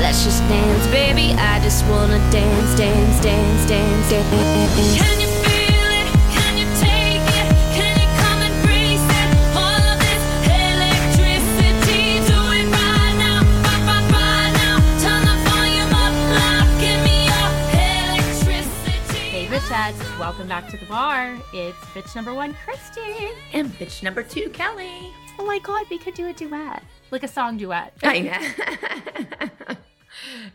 [0.00, 1.34] Let's just dance, baby.
[1.34, 4.96] I just wanna dance, dance, dance, dance, dance.
[4.96, 6.08] Can you feel it?
[6.32, 7.48] Can you take it?
[7.76, 9.28] Can you come and breathe it?
[9.58, 14.76] All of this electricity, do it right now, right, right, right now.
[15.02, 17.50] Turn the volume up, loud, give me your
[18.14, 19.28] electricity.
[19.28, 21.34] Hey, Bichettes, welcome back to the bar.
[21.36, 21.44] bar.
[21.52, 23.30] It's bitch number one, Christi.
[23.52, 25.12] And bitch number two, Kelly.
[25.40, 27.92] Oh my God, we could do a duet, like a song duet.
[28.02, 29.48] I know.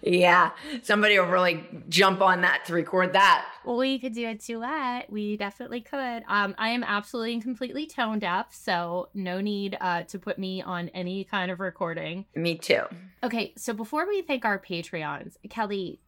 [0.01, 0.51] yeah,
[0.81, 3.45] somebody will really jump on that to record that.
[3.65, 5.10] We could do a duet.
[5.10, 6.24] We definitely could.
[6.27, 10.62] Um, I am absolutely and completely tone deaf, so no need uh, to put me
[10.62, 12.25] on any kind of recording.
[12.36, 12.81] Me too.
[13.24, 16.00] Okay, so before we thank our Patreons, Kelly,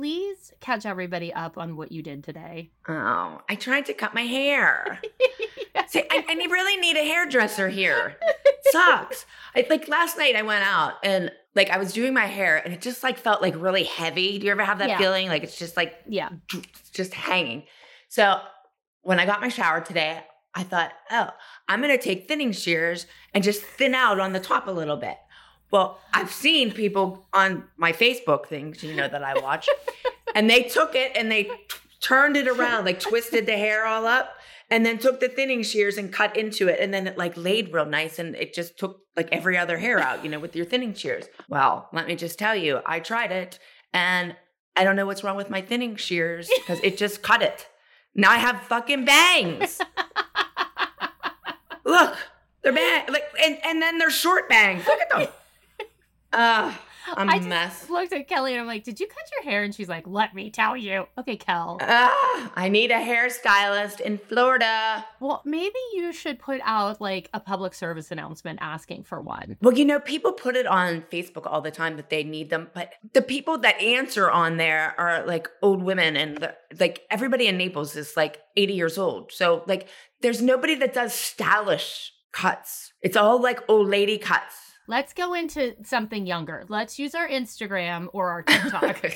[0.00, 2.70] please catch everybody up on what you did today.
[2.88, 4.98] Oh, I tried to cut my hair.
[5.88, 8.16] See, I, I really need a hairdresser here.
[8.70, 9.26] Sucks.
[9.54, 12.72] I, like last night, I went out and like I was doing my hair, and
[12.72, 14.38] it just like felt like really heavy.
[14.38, 14.96] Do you ever have that Yeah.
[14.98, 15.28] feeling?
[15.28, 16.30] Like it's just like Yeah.
[16.94, 17.64] just hanging.
[18.08, 18.40] So
[19.02, 20.22] when I got my shower today,
[20.54, 21.28] I thought, oh,
[21.68, 25.18] I'm gonna take thinning shears and just thin out on the top a little bit.
[25.70, 29.68] Well, I've seen people on my Facebook things, you know, that I watch,
[30.34, 31.52] and they took it and they t-
[32.00, 34.34] turned it around, like twisted the hair all up,
[34.70, 37.72] and then took the thinning shears and cut into it, and then it like laid
[37.72, 40.66] real nice, and it just took like every other hair out, you know, with your
[40.66, 41.26] thinning shears.
[41.48, 43.58] Well, let me just tell you, I tried it,
[43.92, 44.34] and
[44.76, 47.68] I don't know what's wrong with my thinning shears because it just cut it.
[48.14, 49.80] Now I have fucking bangs.
[51.84, 52.16] Look,
[52.62, 54.86] they're bang like, and and then they're short bangs.
[54.86, 55.28] Look at them.
[56.32, 56.72] Uh,
[57.16, 57.90] I'm I a just mess.
[57.90, 60.34] looked at Kelly and I'm like, "Did you cut your hair?" And she's like, "Let
[60.34, 61.78] me tell you." Okay, Kel.
[61.80, 65.04] I need a hairstylist in Florida.
[65.18, 69.56] Well, maybe you should put out like a public service announcement asking for one.
[69.60, 72.70] Well, you know, people put it on Facebook all the time that they need them,
[72.74, 77.46] but the people that answer on there are like old women, and the, like everybody
[77.46, 79.32] in Naples is like 80 years old.
[79.32, 79.88] So, like,
[80.20, 82.92] there's nobody that does stylish cuts.
[83.02, 84.69] It's all like old lady cuts.
[84.90, 86.64] Let's go into something younger.
[86.68, 89.00] Let's use our Instagram or our TikTok.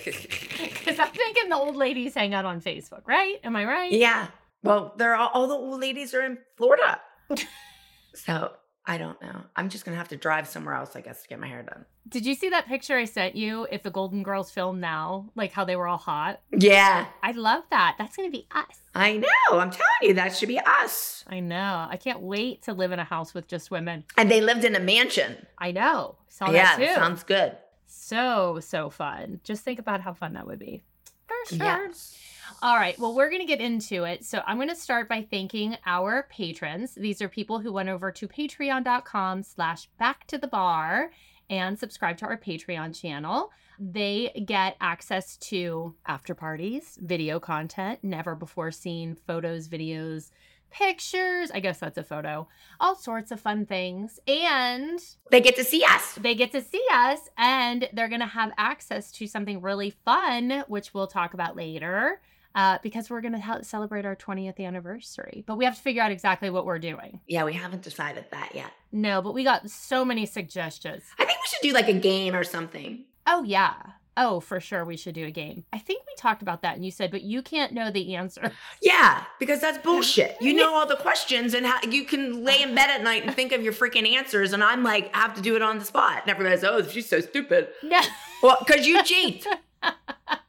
[0.85, 3.41] Because I'm thinking the old ladies hang out on Facebook, right?
[3.43, 3.91] Am I right?
[3.91, 4.29] Yeah.
[4.63, 7.01] Well, they're all, all the old ladies are in Florida.
[8.15, 8.53] so
[8.87, 9.43] I don't know.
[9.57, 11.87] I'm just gonna have to drive somewhere else, I guess, to get my hair done.
[12.07, 13.67] Did you see that picture I sent you?
[13.73, 16.41] If the Golden Girls film now, like how they were all hot.
[16.51, 17.97] Yeah, I love that.
[17.99, 18.83] That's gonna be us.
[18.95, 19.59] I know.
[19.59, 21.25] I'm telling you, that should be us.
[21.27, 21.87] I know.
[21.89, 24.05] I can't wait to live in a house with just women.
[24.17, 25.47] And they lived in a mansion.
[25.59, 26.17] I know.
[26.29, 26.95] Saw yeah, that too.
[26.95, 27.57] sounds good.
[27.87, 29.41] so so fun.
[29.45, 30.83] Just think about how fun that would be.
[31.27, 31.91] For sure.
[32.63, 32.99] All right.
[32.99, 34.25] Well, we're going to get into it.
[34.25, 36.95] So I'm going to start by thanking our patrons.
[36.95, 41.11] These are people who went over to patreon.com slash back to the bar
[41.51, 43.51] and subscribe to our Patreon channel.
[43.79, 50.31] They get access to after parties, video content, never before seen photos, videos,
[50.71, 51.51] pictures.
[51.53, 52.49] I guess that's a photo.
[52.81, 54.19] All sorts of fun things.
[54.27, 54.99] And
[55.31, 56.15] They get to see us.
[56.17, 60.65] they get to see us and they're going to have access to something really fun,
[60.69, 62.21] which we'll talk about later.
[62.55, 66.13] Uh, because we're going to celebrate our 20th anniversary, but we have to figure out
[66.13, 67.21] exactly what we're doing.
[67.27, 68.71] Yeah, we haven't decided that yet.
[68.93, 71.03] No, but we got so many suggestions.
[71.19, 73.07] I think we should do like a game or something.
[73.27, 73.75] Oh, yeah.
[74.17, 75.65] Oh, for sure, we should do a game.
[75.73, 78.53] I think we talked about that, and you said, but you can't know the answer.
[78.81, 80.37] Yeah, because that's bullshit.
[80.41, 83.35] You know all the questions and how you can lay in bed at night and
[83.35, 85.85] think of your freaking answers, and I'm like, I have to do it on the
[85.85, 86.21] spot.
[86.23, 87.69] And everybody's, oh, she's so stupid.
[87.83, 88.01] No.
[88.43, 89.47] Well, because you cheat.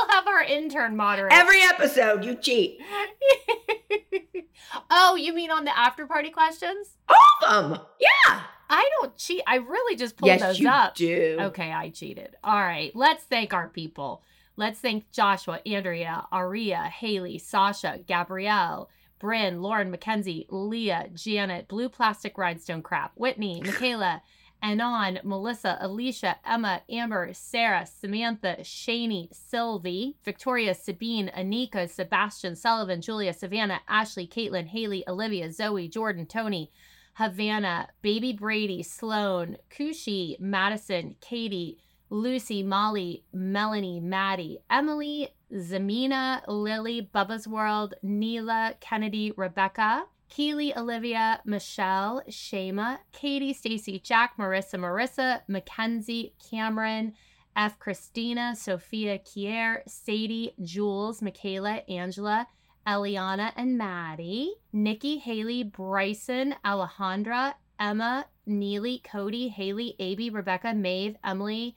[0.00, 1.32] we'll have our intern moderate.
[1.32, 2.80] Every episode, you cheat.
[4.90, 6.96] oh, you mean on the after party questions?
[7.08, 7.80] All of them.
[8.00, 8.40] Yeah.
[8.68, 9.42] I don't cheat.
[9.46, 10.94] I really just pulled yes, those you up.
[10.94, 11.38] do.
[11.40, 12.36] Okay, I cheated.
[12.44, 14.22] All right, let's thank our people.
[14.56, 18.88] Let's thank Joshua, Andrea, Aria, Haley, Sasha, Gabrielle,
[19.18, 24.22] Bryn, Lauren, Mackenzie, Leah, Janet, Blue Plastic Rhinestone Crap, Whitney, Michaela,
[24.62, 33.32] Anon, Melissa, Alicia, Emma, Amber, Sarah, Samantha, Shani, Sylvie, Victoria, Sabine, Anika, Sebastian, Sullivan, Julia,
[33.32, 36.70] Savannah, Ashley, Caitlin, Haley, Olivia, Zoe, Jordan, Tony,
[37.14, 41.78] Havana, Baby Brady, Sloan, Kushi, Madison, Katie,
[42.10, 52.22] Lucy, Molly, Melanie, Maddie, Emily, Zamina, Lily, Bubba's World, Neela, Kennedy, Rebecca, Keely, Olivia, Michelle,
[52.28, 57.14] Shema, Katie, Stacy, Jack, Marissa, Marissa, Mackenzie, Cameron,
[57.56, 57.78] F.
[57.80, 62.46] Christina, Sophia, Kier, Sadie, Jules, Michaela, Angela,
[62.86, 71.76] Eliana, and Maddie, Nikki, Haley, Bryson, Alejandra, Emma, Neely, Cody, Haley, Abby, Rebecca, Maeve, Emily,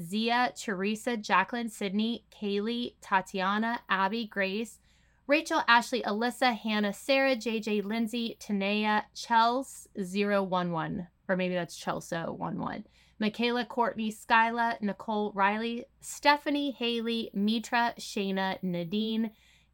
[0.00, 4.78] Zia, Teresa, Jacqueline, Sydney, Kaylee, Tatiana, Abby, Grace,
[5.28, 12.86] Rachel, Ashley, Alyssa, Hannah, Sarah, JJ, Lindsay, Tanea, Chels 011, or maybe that's Chelsea 11.
[13.18, 19.32] Michaela, Courtney, Skyla, Nicole, Riley, Stephanie, Haley, Mitra, Shayna, Nadine,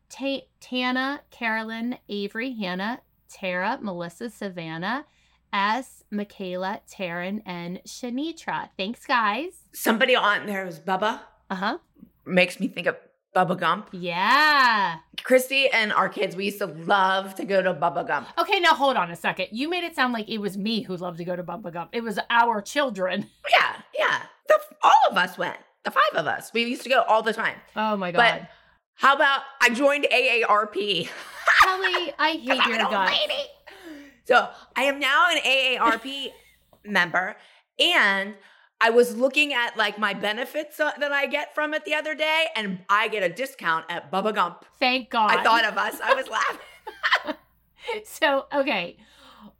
[0.08, 5.06] Ta- Tana, Carolyn, Avery, Hannah, Tara, Melissa, Savannah,
[5.52, 8.70] S, Michaela, Taryn, and Shanitra.
[8.76, 9.52] Thanks, guys.
[9.72, 11.20] Somebody on there was Bubba.
[11.48, 11.78] Uh huh.
[12.26, 12.96] Makes me think of
[13.34, 13.88] Bubba Gump.
[13.92, 14.96] Yeah.
[15.24, 18.28] Christi and our kids, we used to love to go to Bubba Gump.
[18.38, 19.48] Okay, now hold on a second.
[19.50, 21.90] You made it sound like it was me who loved to go to Bubba Gump.
[21.92, 23.28] It was our children.
[23.50, 24.22] Yeah, yeah.
[24.48, 25.56] The, all of us went.
[25.84, 26.50] The five of us.
[26.52, 27.56] We used to go all the time.
[27.76, 28.18] Oh my God.
[28.18, 28.48] But
[28.94, 31.08] how about I joined AARP?
[31.62, 33.16] Kelly, I hate your guts.
[34.24, 36.28] So I am now an AARP
[36.84, 37.36] member,
[37.78, 38.34] and
[38.84, 42.14] I was looking at like my benefits uh, that I get from it the other
[42.14, 44.66] day, and I get a discount at Bubba Gump.
[44.78, 45.30] Thank God.
[45.30, 46.02] I thought of us.
[46.04, 46.60] I was laughing.
[48.04, 48.98] so, okay.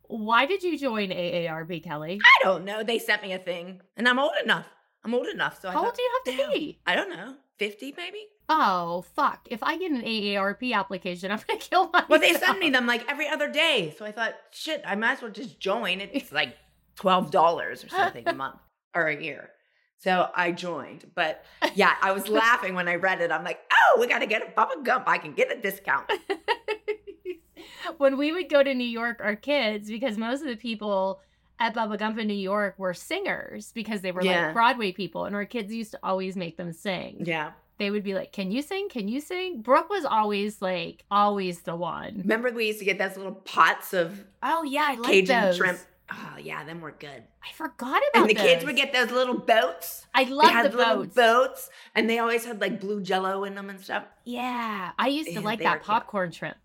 [0.09, 2.21] Why did you join AARP, Kelly?
[2.23, 2.83] I don't know.
[2.83, 4.67] They sent me a thing, and I'm old enough.
[5.03, 5.59] I'm old enough.
[5.59, 6.79] So I How old do you have to be?
[6.87, 7.37] I don't know.
[7.57, 8.27] Fifty maybe.
[8.51, 9.49] Oh, fuck.
[9.51, 12.11] If I get an AARP application, I'm going to kill myself.
[12.11, 13.95] Well, they send me them like every other day.
[13.97, 16.03] So I thought, shit, I might as well just join.
[16.03, 16.59] It's like
[16.95, 18.61] twelve dollars or something a month
[18.95, 19.51] or a year.
[19.99, 21.11] So I joined.
[21.15, 23.31] But yeah, I was laughing when I read it.
[23.33, 25.05] I'm like, oh, we got to get a Bubba Gump.
[25.09, 26.11] I can get a discount.
[27.99, 31.21] when we would go to New York, our kids, because most of the people
[31.59, 34.47] at Bubba Gump in New York were singers because they were Yeah.
[34.47, 37.23] like Broadway people, and our kids used to always make them sing.
[37.25, 37.53] Yeah.
[37.79, 38.89] They would be like, Can you sing?
[38.89, 39.61] Can you sing?
[39.63, 42.19] Brooke was always like, always the one.
[42.19, 45.57] Remember we used to get those little pots of Oh, yeah, I like Cajun those.
[45.57, 45.79] shrimp.
[46.17, 47.25] Oh yeah, then we're good.
[47.43, 50.07] I forgot about And the kids would get those little boats.
[50.15, 51.15] I love They had the little boats.
[51.15, 54.05] boats, and they always had like blue Jello in them and stuff.
[54.25, 55.83] Yeah, I used to like that cute.
[55.85, 56.57] popcorn shrimp.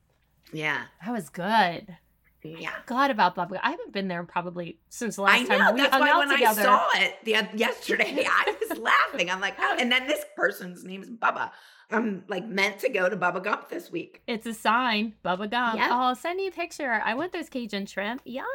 [0.52, 1.98] Yeah, That was good.
[2.44, 2.72] Yeah.
[2.86, 3.50] God about Bubba.
[3.52, 3.62] Gump.
[3.64, 5.58] I haven't been there probably since the I last know.
[5.58, 6.62] time we That's hung why out when together.
[6.62, 9.30] I saw it the, yesterday, I was laughing.
[9.30, 11.52] I'm like, oh, and then this person's name is Bubba.
[11.92, 14.22] I'm like meant to go to Bubba Gump this week.
[14.28, 15.78] It's a sign, Bubba Gump.
[15.80, 15.90] Yeah.
[15.92, 17.02] Oh, send me a picture.
[17.04, 18.22] I want those Cajun shrimp.
[18.26, 18.46] Yum.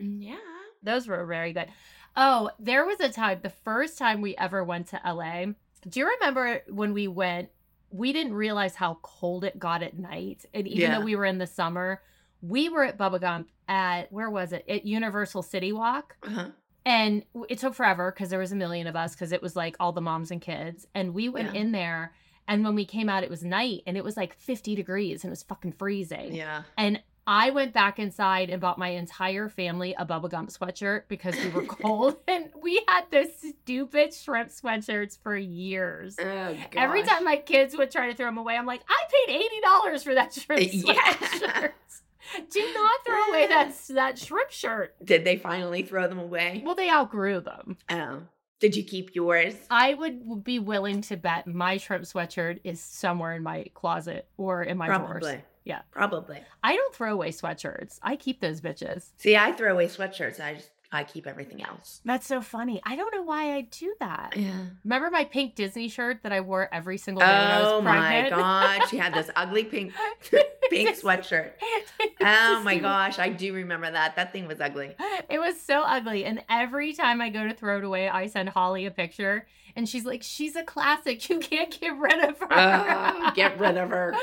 [0.00, 0.36] Mm, yeah.
[0.82, 1.66] Those were very good.
[2.16, 5.46] Oh, there was a time, the first time we ever went to LA.
[5.88, 7.48] Do you remember when we went?
[7.90, 10.44] We didn't realize how cold it got at night.
[10.54, 10.98] And even Yeah.
[10.98, 12.02] though we were in the summer,
[12.42, 14.64] we were at Bubba Gump at, where was it?
[14.68, 16.16] At Universal City Walk.
[16.22, 16.46] Uh-huh.
[16.86, 19.76] And it took forever because there was a million of us because it was like
[19.78, 20.86] all the moms and kids.
[20.94, 21.60] And we went Yeah.
[21.60, 22.12] in there.
[22.46, 25.28] And when we came out, it was night and it was like 50 degrees and
[25.28, 26.34] it was fucking freezing.
[26.34, 26.62] Yeah.
[26.78, 31.36] And I went back inside and bought my entire family a Bubba Gump sweatshirt because
[31.36, 32.16] we were cold.
[32.26, 36.16] and we had those stupid shrimp sweatshirts for years.
[36.18, 39.42] Oh, Every time my kids would try to throw them away, I'm like, I paid
[39.94, 40.94] $80 for that shrimp Yeah.
[40.94, 41.72] sweatshirt.
[43.46, 44.94] Do not throw away that, that shrimp shirt.
[45.04, 46.62] Did they finally throw them away?
[46.64, 47.76] Well, they outgrew them.
[47.90, 48.22] Oh.
[48.60, 49.54] Did you keep yours?
[49.70, 54.62] I would be willing to bet my shrimp sweatshirt is somewhere in my closet or
[54.62, 55.24] in my drawers.
[55.64, 55.82] Yeah.
[55.90, 56.40] Probably.
[56.62, 57.98] I don't throw away sweatshirts.
[58.02, 59.10] I keep those bitches.
[59.18, 60.40] See, I throw away sweatshirts.
[60.40, 62.00] I just I keep everything else.
[62.06, 62.80] That's so funny.
[62.84, 64.32] I don't know why I do that.
[64.36, 64.52] Yeah.
[64.84, 67.80] Remember my pink Disney shirt that I wore every single day when I was Oh
[67.82, 68.30] my pregnant?
[68.36, 69.92] god, she had this ugly pink
[70.70, 71.50] pink sweatshirt.
[72.20, 74.16] Oh my gosh, I do remember that.
[74.16, 74.94] That thing was ugly.
[75.28, 76.24] It was so ugly.
[76.24, 79.88] And every time I go to throw it away, I send Holly a picture and
[79.88, 81.28] she's like, she's a classic.
[81.28, 82.48] You can't get rid of her.
[82.50, 84.14] Oh, get rid of her.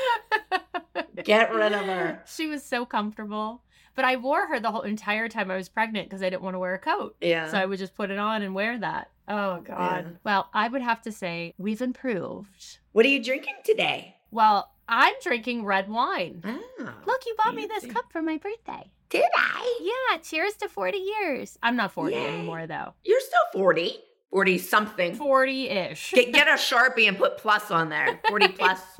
[1.24, 2.22] Get rid of her.
[2.26, 3.62] She was so comfortable.
[3.96, 6.54] But I wore her the whole entire time I was pregnant because I didn't want
[6.54, 7.16] to wear a coat.
[7.20, 7.50] Yeah.
[7.50, 9.10] So I would just put it on and wear that.
[9.26, 10.04] Oh, God.
[10.04, 10.12] Yeah.
[10.22, 12.78] Well, I would have to say we've improved.
[12.92, 14.16] What are you drinking today?
[14.30, 16.42] Well, I'm drinking red wine.
[16.44, 18.90] Oh, Look, you bought me this cup for my birthday.
[19.08, 19.78] Did I?
[20.12, 21.58] Yeah, cheers to 40 years.
[21.62, 22.26] I'm not 40 Yay.
[22.26, 22.92] anymore, though.
[23.04, 23.96] You're still 40.
[24.36, 25.14] 40 something.
[25.14, 26.12] 40 ish.
[26.12, 28.20] Get, get a Sharpie and put plus on there.
[28.28, 28.82] 40 plus.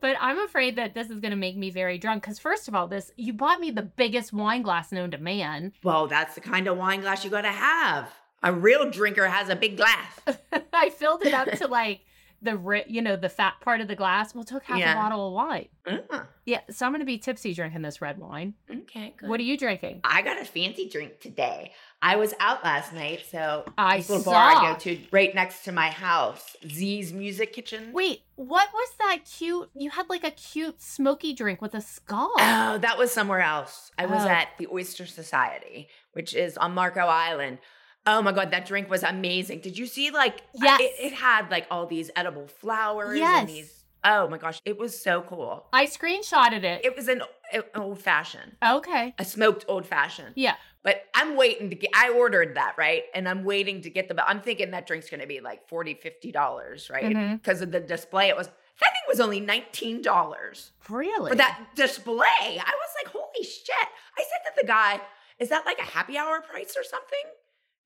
[0.00, 2.76] but I'm afraid that this is going to make me very drunk because, first of
[2.76, 5.72] all, this you bought me the biggest wine glass known to man.
[5.82, 8.08] well, that's the kind of wine glass you got to have.
[8.44, 10.20] A real drinker has a big glass.
[10.72, 12.02] I filled it up to like
[12.40, 14.34] the ri- you know the fat part of the glass.
[14.34, 14.92] Well, took half Yeah.
[14.92, 15.68] a bottle of wine.
[16.10, 18.54] Ah, Yeah, so I'm going to be tipsy drinking this red wine.
[18.70, 19.28] okay, good.
[19.28, 20.00] What are you drinking?
[20.04, 21.72] I got a fancy drink today.
[22.00, 24.30] I was out last night, so I this little saw.
[24.32, 27.90] bar I go to right next to my house, Z's Music Kitchen.
[27.92, 29.70] Wait, what was that cute?
[29.74, 32.32] You had like a cute smoky drink with a skull.
[32.38, 33.90] Oh, that was somewhere else.
[33.98, 34.28] I was Oh.
[34.28, 37.58] at the Oyster Society, which is on Marco Island.
[38.10, 39.60] Oh my god, that drink was amazing.
[39.60, 40.80] Did you see like Yes.
[40.80, 43.40] it, it had like all these edible flowers Yes.
[43.40, 43.74] and these
[44.04, 45.66] Oh my gosh, it was so cool.
[45.72, 46.84] I screenshotted it.
[46.84, 47.20] It was an,
[47.52, 49.12] an old fashioned, okay.
[49.18, 50.34] a smoked old fashioned.
[50.36, 50.54] Yeah.
[50.84, 53.02] But I'm waiting to get, I ordered that, right?
[53.12, 55.94] And I'm waiting to get the, I'm thinking that drink's going to be like 40
[55.96, 57.04] $50, right?
[57.04, 57.42] Mhm.
[57.42, 58.28] Because of the display.
[58.28, 61.30] It was That thing was only nineteen dollars Really?
[61.30, 62.24] for that display.
[62.60, 63.88] I was like, holy shit!
[64.16, 65.00] I said to the guy,
[65.40, 67.24] "Is that like a happy hour price or something?"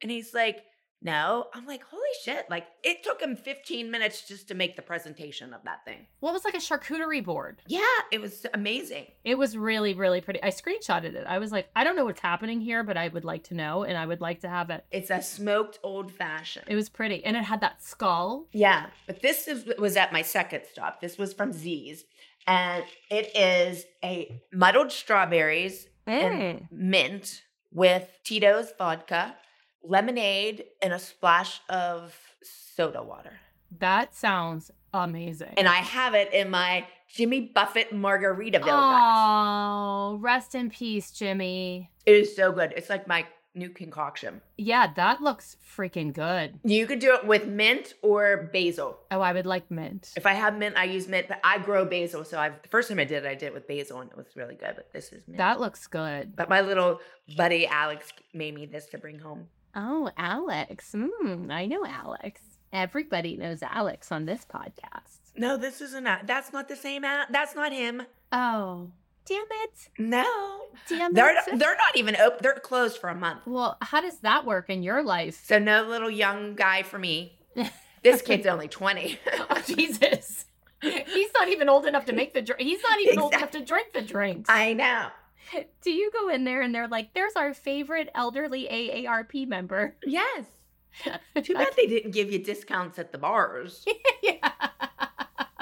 [0.03, 0.65] And he's like,
[1.01, 2.47] "No." I'm like, holy shit!
[2.51, 6.07] Like it took him 15 minutes just to make the presentation of that thing.
[6.21, 7.63] Well, was like a charcuterie board.
[7.67, 7.81] Yeah,
[8.11, 9.07] it was amazing.
[9.25, 10.43] It was really, really pretty.
[10.43, 11.25] I screenshotted it.
[11.27, 13.85] I was like, I don't know what's happening here, but I would like to know,
[13.85, 14.85] and I would like to have it.
[14.91, 16.67] It's a smoked old fashioned.
[16.69, 18.49] It was pretty, and it had that skull.
[18.53, 21.01] Yeah, but this is, was at my second stop.
[21.01, 22.05] This was from Z's,
[22.47, 27.43] and it is a muddled strawberries and mint
[27.73, 29.37] with Tito's vodka,
[29.83, 33.33] lemonade, and a splash of soda water.
[33.79, 35.55] That sounds amazing.
[35.57, 39.03] And I have it in my Jimmy Buffett Margaritaville glass.
[39.17, 41.91] oh, rest in peace, Jimmy.
[42.07, 42.73] It is so good.
[42.77, 44.41] It's like my new concoction.
[44.57, 46.59] Yeah, that looks freaking good.
[46.65, 48.99] You could do it with mint or basil.
[49.11, 50.11] Oh, I would like mint.
[50.17, 52.25] If I have mint, I use mint, but I grow basil.
[52.25, 54.17] So I've the first time I did it, I did it with basil and it
[54.17, 54.73] was really good.
[54.77, 55.39] But this is mint.
[55.39, 56.35] That looks good.
[56.35, 57.01] but my little
[57.37, 59.49] buddy Alex made me this to bring home.
[59.75, 60.93] Oh, Alex.
[60.95, 62.41] Mm, I know Alex.
[62.73, 65.19] Everybody knows Alex on this podcast.
[65.37, 66.27] No, this isn't that.
[66.27, 67.05] That's not the same.
[67.05, 68.03] Al- That's not him.
[68.33, 68.91] Oh,
[69.27, 69.89] damn it.
[69.99, 71.59] No, Damn they're it.
[71.59, 72.39] they're not even open.
[72.43, 73.41] They're closed for a month.
[73.47, 75.41] well, how does that work in your life?
[75.45, 77.39] So no little young guy for me.
[78.03, 79.21] This kid's only twenty.
[79.49, 80.47] oh, Jesus.
[80.81, 82.61] He's not even old enough to make the drink.
[82.61, 84.51] He's not even old enough to drink the drinks.
[84.51, 85.07] I know.
[85.83, 89.97] Do you go in there and they're like, there's our favorite elderly AARP member?
[90.05, 90.47] Yes.
[91.43, 93.85] Too bad they didn't give you discounts at the bars.
[94.23, 94.53] yeah.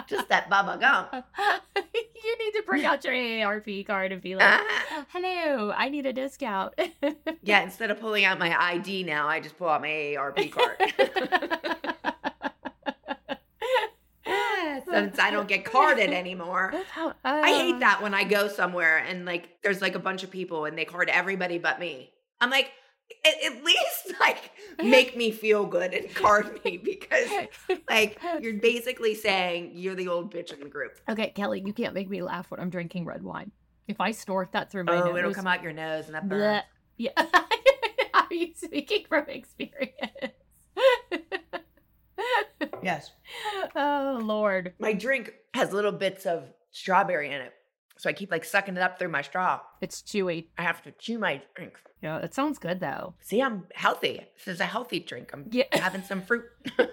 [0.08, 1.24] Just that Bubba Gump.
[1.76, 5.06] you need to bring out your AARP card and be like, Ah.
[5.12, 6.74] hello, I need a discount.
[7.42, 11.94] Yeah, instead of pulling out my ID now, I just pull out my AARP card.
[14.90, 16.72] Since I don't get carded anymore.
[16.96, 17.42] I uh.
[17.44, 20.76] hate that when I go somewhere and like there's like a bunch of people and
[20.76, 22.10] they card everybody but me.
[22.40, 22.70] I'm like,
[23.24, 24.50] at, least like
[24.82, 27.28] make me feel good and card me because
[27.88, 30.98] like you're basically saying you're the old bitch in the group.
[31.08, 33.50] Okay, Kelly, you can't make me laugh when I'm drinking red wine.
[33.88, 36.24] If I snort that through my Oh, nose, it'll come out your nose and that
[36.26, 36.28] bleh.
[36.28, 36.62] burns.
[36.96, 37.10] Yeah.
[38.14, 40.32] Are you speaking from experience?
[42.82, 43.10] Yes.
[43.76, 44.74] oh Lord.
[44.78, 47.52] My drink has little bits of strawberry in it.
[47.98, 49.60] So I keep like sucking it up through my straw.
[49.80, 50.46] It's chewy.
[50.56, 51.74] I have to chew my drink.
[52.02, 53.14] Yeah, it sounds good though.
[53.20, 54.26] See, I'm healthy.
[54.38, 55.30] This is a healthy drink.
[55.34, 55.64] I'm Yeah.
[55.72, 56.44] having some fruit.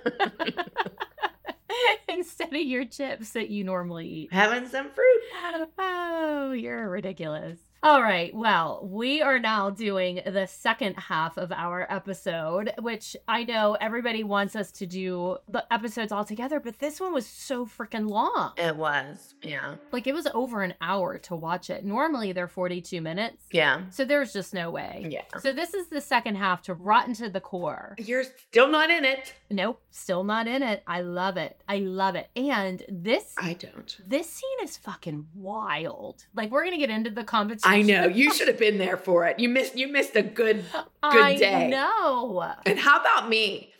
[2.09, 4.33] Instead of your chips that you normally eat.
[4.33, 5.67] having some fruit.
[5.77, 7.59] Oh, you're ridiculous.
[7.83, 8.33] All right.
[8.33, 14.23] Well, we are now doing the second half of our episode, which I know everybody
[14.23, 18.53] wants us to do the episodes all together, but this one was so freaking long.
[18.57, 19.35] It was.
[19.43, 19.75] Yeah.
[19.91, 21.85] Like it was over an hour to watch it.
[21.85, 23.45] Normally they're 42 minutes.
[23.51, 23.81] Yeah.
[23.91, 25.05] So there's just no way.
[25.09, 25.21] Yeah.
[25.39, 27.95] So this is the second half to Rotten to the Core.
[27.99, 29.35] You're still not in it.
[29.51, 30.81] Nope, still not in it.
[30.87, 31.61] I love it.
[31.69, 32.29] I love it.
[32.35, 33.97] And this I don't.
[34.05, 36.25] this scene is fucking wild.
[36.35, 37.66] Like we're gonna get into the competition.
[37.67, 38.05] I know.
[38.07, 39.39] You should have been there for it.
[39.39, 40.63] You missed you missed a good
[41.03, 41.65] I day.
[41.65, 42.53] I know.
[42.65, 43.73] And how about me?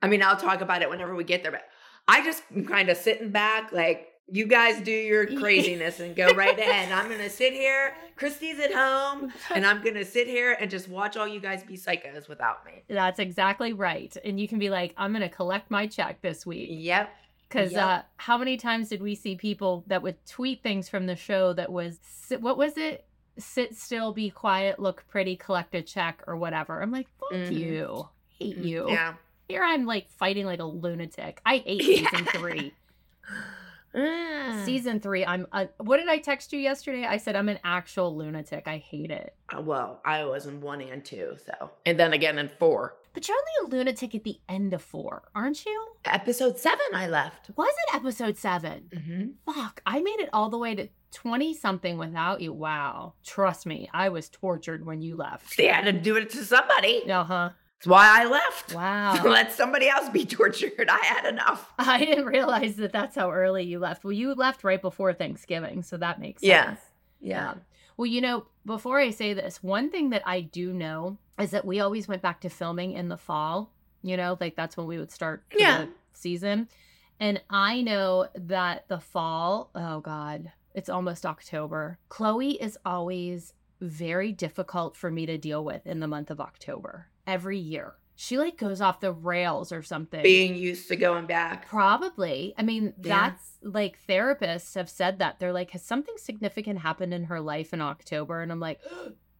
[0.00, 1.62] I mean, I'll talk about it whenever we get there, but
[2.08, 6.32] I just am kind of sitting back, like, you guys do your craziness and go
[6.34, 6.90] right ahead.
[6.90, 7.94] I'm going to sit here.
[8.16, 11.62] Christi's at home, and I'm going to sit here and just watch all you guys
[11.62, 12.82] be psychos without me.
[12.88, 14.14] That's exactly right.
[14.24, 16.68] And you can be like, I'm gonna collect my check this week.
[16.70, 17.10] Yep.
[17.48, 17.82] Because Yep.
[17.82, 21.52] uh, how many times did we see people that would tweet things from the show
[21.54, 21.98] that was
[22.40, 23.04] what was it?
[23.38, 26.82] Sit still, be quiet, look pretty, collect a check or whatever.
[26.82, 27.58] I'm like, fuck Mhm.
[27.58, 28.88] you, hate you.
[28.90, 29.14] Yeah.
[29.48, 31.40] Here I'm like fighting like a lunatic.
[31.44, 32.10] I hate Yeah.
[32.10, 32.72] season three.
[33.94, 34.64] Mm.
[34.64, 35.46] Season three, I'm.
[35.52, 37.04] Uh, what did I text you yesterday?
[37.04, 38.66] I said I'm an actual lunatic.
[38.66, 39.34] I hate it.
[39.54, 41.70] Uh, Well, I was in one and two, so.
[41.84, 42.96] And then again in four.
[43.12, 45.86] But you're only a lunatic at the end of four, aren't you?
[46.06, 47.50] Episode seven, I left.
[47.56, 48.88] Was it episode seven?
[48.90, 49.52] Mm-hmm.
[49.52, 52.52] Fuck, I made it all the way to 20 something without you.
[52.52, 53.14] Wow.
[53.24, 55.56] Trust me, I was tortured when you left.
[55.56, 57.10] They had to do it to somebody.
[57.10, 57.50] Uh huh.
[57.78, 58.74] That's why I left.
[58.74, 59.22] Wow.
[59.24, 60.88] Let somebody else be tortured.
[60.88, 61.72] I had enough.
[61.78, 64.04] I didn't realize that that's how early you left.
[64.04, 66.48] Well, you left right before Thanksgiving, so that makes sense.
[66.48, 66.76] Yeah.
[67.20, 67.54] Yeah.
[67.96, 71.64] Well, you know, before I say this, one thing that I do know is that
[71.64, 73.72] we always went back to filming in the fall.
[74.02, 75.82] You know, like that's when we would start Yeah.
[75.86, 76.68] the season.
[77.20, 81.98] And I know that the fall, oh God, it's almost October.
[82.08, 87.08] Chloe is always very difficult for me to deal with in the month of October
[87.26, 87.94] every year.
[88.14, 90.22] she like goes off the rails or something.
[90.22, 91.66] Being used to going back.
[91.68, 92.54] Probably.
[92.58, 93.30] I mean, Yeah.
[93.30, 95.40] that's like therapists have said that.
[95.40, 98.40] They're like, has something significant happened in her life in October?
[98.42, 98.80] And I'm like,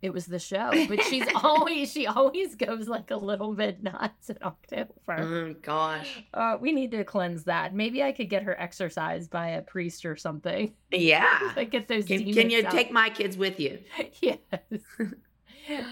[0.02, 0.70] it was the show.
[0.88, 4.90] But she's always, she always goes like a little bit nuts in October.
[5.08, 6.24] Oh gosh.
[6.34, 7.74] Uh, we need to cleanse that.
[7.74, 10.74] Maybe I could get her exorcised by a priest or something.
[10.90, 11.52] Yeah.
[11.56, 12.72] like get those Can, demons can you out.
[12.72, 13.78] take my kids with you?
[14.20, 14.38] yes.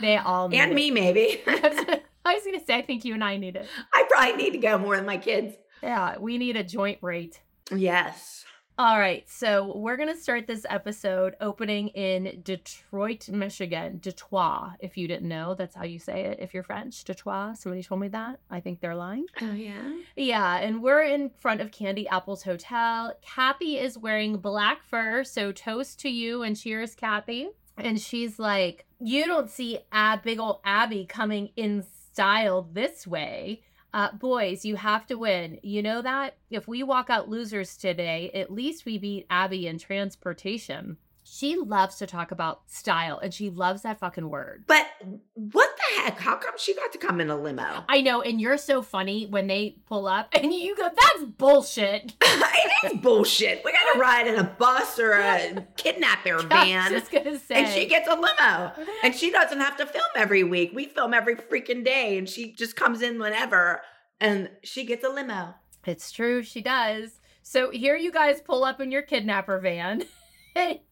[0.00, 0.74] they all need And it.
[0.74, 1.40] me, maybe.
[1.46, 3.66] I was gonna say, I think you and I need it.
[3.94, 5.54] I probably need to go more than my kids.
[5.82, 7.40] Yeah, we need a joint rate.
[7.74, 8.44] Yes.
[8.80, 13.98] All right, so we're gonna start this episode opening in Detroit, Michigan.
[14.00, 17.04] Detroit, if you didn't know, that's how you say it if you're French.
[17.04, 17.58] Detroit.
[17.58, 18.40] Somebody told me that.
[18.50, 19.26] I think they're lying.
[19.42, 19.98] Oh yeah.
[20.16, 23.12] Yeah, and we're in front of Candy Apple's hotel.
[23.20, 27.50] Cathy is wearing black fur, so toast to you and cheers, Cathy.
[27.76, 33.60] And she's like, You don't see Ab- big old Abby coming in style this way.
[33.92, 35.58] Uh, boys, you have to win.
[35.62, 36.36] You know that?
[36.50, 40.96] If we walk out losers today, at least we beat Abby in transportation.
[41.24, 44.64] She loves to talk about style and she loves that fucking word.
[44.66, 44.86] But
[45.34, 46.18] what the heck?
[46.20, 47.84] How come she got to come in a limo?
[47.88, 52.14] I know, and you're so funny when they pull up and you go, That's bullshit.
[52.22, 53.62] it is bullshit.
[53.64, 56.90] We gotta ride in a bus or a kidnapper I was van.
[56.90, 57.54] just gonna say.
[57.56, 58.72] And she gets a limo.
[59.02, 60.72] And she doesn't have to film every week.
[60.74, 62.18] We film every freaking day.
[62.18, 63.82] And she just comes in whenever.
[64.20, 65.54] And she gets a limo.
[65.86, 67.20] It's true, she does.
[67.42, 70.04] So here you guys pull up in your kidnapper van.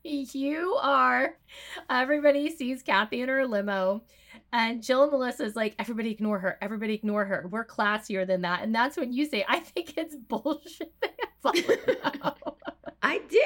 [0.03, 1.35] you are,
[1.91, 4.03] everybody sees Cathy in her limo.
[4.53, 6.57] And Jill and Melissa is like, everybody ignore her.
[6.63, 7.47] Everybody ignore her.
[7.51, 8.63] We're classier than that.
[8.63, 10.93] And that's when you say, I think it's bullshit.
[11.01, 11.11] They
[11.45, 12.37] have a limo."
[13.03, 13.39] I do.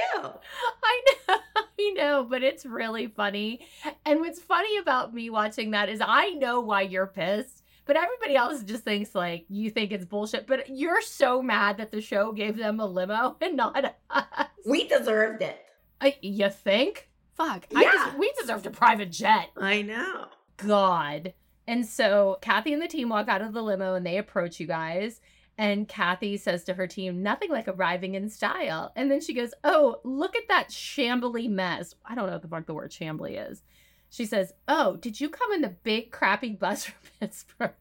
[0.83, 3.67] I know, I know, but it's really funny.
[4.07, 8.35] And what's funny about me watching that is I know why you're pissed, but everybody
[8.35, 10.47] else just thinks like you think it's bullshit.
[10.47, 14.27] But you're so mad that the show gave them a limo and not us.
[14.65, 15.59] We deserved it.
[16.01, 17.09] I, you think?
[17.35, 17.93] Fuck, I Yeah.
[17.93, 19.51] just, we deserved a private jet.
[19.57, 20.27] I know.
[20.67, 21.35] God.
[21.67, 24.67] And so Cathy and the team walk out of the limo and they approach you
[24.67, 25.21] guys.
[25.59, 28.91] And Cathy says to her team, nothing like arriving in style.
[28.97, 31.95] And then she goes, Oh, look at that shambly mess.
[32.05, 33.63] I don't know what the fuck the word shambly is.
[34.11, 37.73] She says, Oh, did you come in the big crappy bus from Pittsburgh?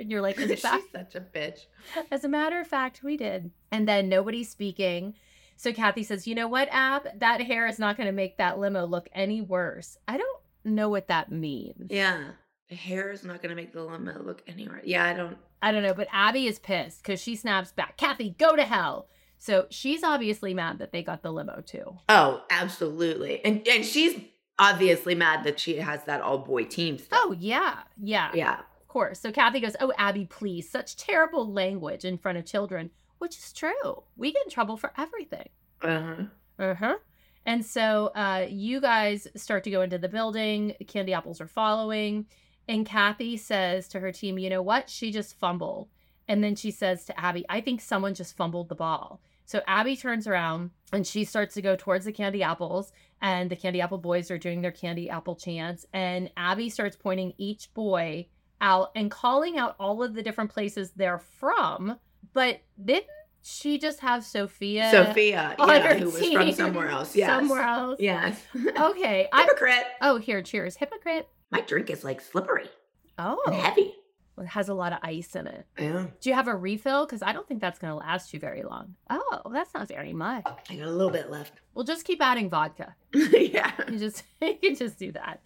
[0.00, 1.66] And you're like, She's such a bitch.
[2.10, 3.50] as a matter of fact, we did.
[3.70, 5.14] And then nobody's speaking.
[5.56, 7.08] So Cathy says, You know what, Ab?
[7.18, 9.98] That hair is not going to make that limo look any worse.
[10.06, 11.86] I don't know what that means.
[11.90, 12.24] Yeah.
[12.68, 14.82] The hair is not going to make the limo look anywhere.
[14.84, 15.36] Yeah, I don't.
[15.62, 17.96] I don't know, but Abby is pissed because she snaps back.
[17.96, 19.08] Cathy, go to hell.
[19.38, 21.96] So she's obviously mad that they got the limo too.
[22.08, 23.44] Oh, absolutely.
[23.44, 24.20] And and she's
[24.58, 27.20] obviously mad that she has that all boy team stuff.
[27.22, 27.80] Oh, yeah.
[28.02, 28.30] Yeah.
[28.34, 28.58] yeah.
[28.80, 29.20] Of course.
[29.20, 30.68] So Cathy goes, Oh, Abby, please.
[30.68, 34.02] Such terrible language in front of children, which is true.
[34.16, 35.48] We get in trouble for everything.
[35.82, 36.24] Uh-huh.
[36.58, 36.96] Uh huh.
[37.46, 40.74] And so uh, you guys start to go into the building.
[40.88, 42.26] Candy apples are following.
[42.68, 44.90] And Cathy says to her team, You know what?
[44.90, 45.88] She just fumbled.
[46.28, 49.20] And then she says to Abby, I think someone just fumbled the ball.
[49.44, 52.90] So Abby turns around and she starts to go towards the candy apples.
[53.22, 55.86] And the candy apple boys are doing their candy apple chants.
[55.92, 58.26] And Abby starts pointing each boy
[58.60, 61.96] out and calling out all of the different places they're from.
[62.32, 63.06] But didn't
[63.48, 64.90] she just have Sophia?
[64.90, 67.14] Sophia, yeah, who was from somewhere else.
[67.16, 67.28] Yes.
[67.28, 68.00] Somewhere else.
[68.00, 68.42] Yes.
[68.78, 69.28] Okay.
[69.32, 69.84] I, Hypocrite.
[70.02, 70.76] oh, here, cheers.
[70.76, 71.28] Hypocrite.
[71.50, 72.68] My drink is like slippery
[73.18, 73.94] Oh, and heavy.
[74.38, 75.64] it has a lot of ice in it.
[75.78, 76.06] Yeah.
[76.20, 77.06] Do you have a refill?
[77.06, 78.94] Because I don't think that's going to last you very long.
[79.08, 80.44] Oh, that's not very much.
[80.68, 81.60] I got a little bit left.
[81.74, 82.94] We'll just keep adding vodka.
[83.14, 83.72] yeah.
[83.90, 85.40] You just you can just do that.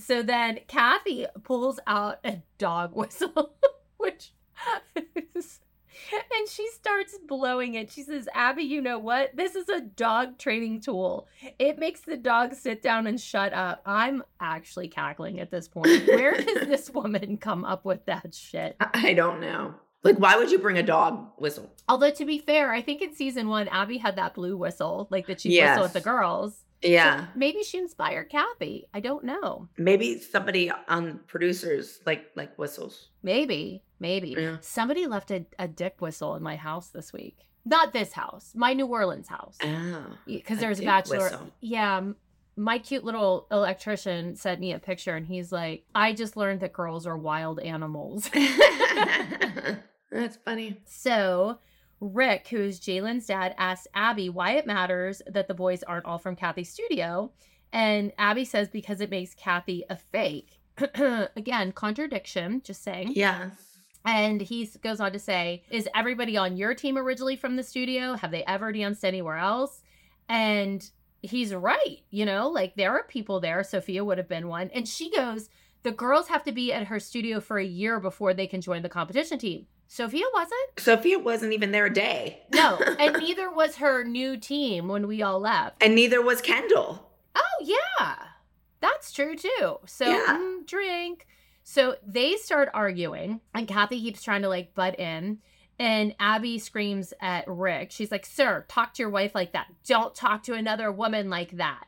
[0.00, 3.54] So then Cathy pulls out a dog whistle,
[3.98, 4.32] which
[5.36, 5.60] is,
[6.12, 7.90] and she starts blowing it.
[7.90, 9.34] She says, Abby, you know what?
[9.36, 11.26] This is a dog training tool.
[11.58, 13.82] It makes the dog sit down and shut up.
[13.86, 16.06] I'm actually cackling at this point.
[16.06, 18.76] Where does this woman come up with that shit?
[18.80, 19.74] I don't know.
[20.02, 21.70] Like, why would you bring a dog whistle?
[21.88, 25.26] Although to be fair, I think in season one, Abby had that blue whistle, like
[25.28, 25.78] that she Yes.
[25.78, 26.60] whistled at the girls.
[26.82, 27.20] Yeah.
[27.20, 28.86] So maybe she inspired Cathy.
[28.92, 29.68] I don't know.
[29.78, 33.08] Maybe somebody on producers like like whistles.
[33.22, 34.34] Maybe, maybe.
[34.38, 34.56] Yeah.
[34.60, 37.46] Somebody left a, a dick whistle in my house this week.
[37.64, 39.56] Not this house, my New Orleans house.
[39.62, 40.18] Ah, oh.
[40.26, 41.18] Because a there's a bachelor.
[41.18, 41.50] whistle.
[41.60, 42.02] Yeah.
[42.56, 46.72] My cute little electrician sent me a picture and he's like, I just learned that
[46.72, 48.30] girls are wild animals.
[50.12, 50.80] That's funny.
[50.84, 51.58] so
[52.00, 56.18] Rick, who is Jalen's dad, asked Abby why it matters that the boys aren't all
[56.18, 57.32] from Cathy's studio.
[57.72, 60.60] And Abby says because it makes Cathy a fake.
[61.36, 63.12] Again, contradiction, just saying.
[63.14, 63.73] Yes.
[64.04, 68.14] And he goes on to say, Is everybody on your team originally from the studio?
[68.14, 69.82] Have they ever danced anywhere else?
[70.28, 70.88] And
[71.22, 72.00] he's right.
[72.10, 73.62] You know, like there are people there.
[73.64, 74.70] Sophia would have been one.
[74.74, 75.48] And she goes,
[75.84, 78.82] The girls have to be at her studio for a year before they can join
[78.82, 79.66] the competition team.
[79.86, 80.70] Sophia wasn't.
[80.78, 82.42] Sophia wasn't even there a day.
[82.52, 82.78] No.
[82.98, 85.82] and neither was her new team when we all left.
[85.82, 87.10] and neither was Kendall.
[87.36, 88.16] Oh yeah,
[88.80, 89.78] that's true too.
[89.86, 90.38] So Yeah.
[90.38, 91.26] mm, drink.
[91.64, 95.38] So they start arguing, and Cathy keeps trying to like butt in.
[95.76, 97.90] And Abby screams at Rick.
[97.90, 99.66] She's like, Sir, talk to your wife like that.
[99.84, 101.86] Don't talk to another woman like that.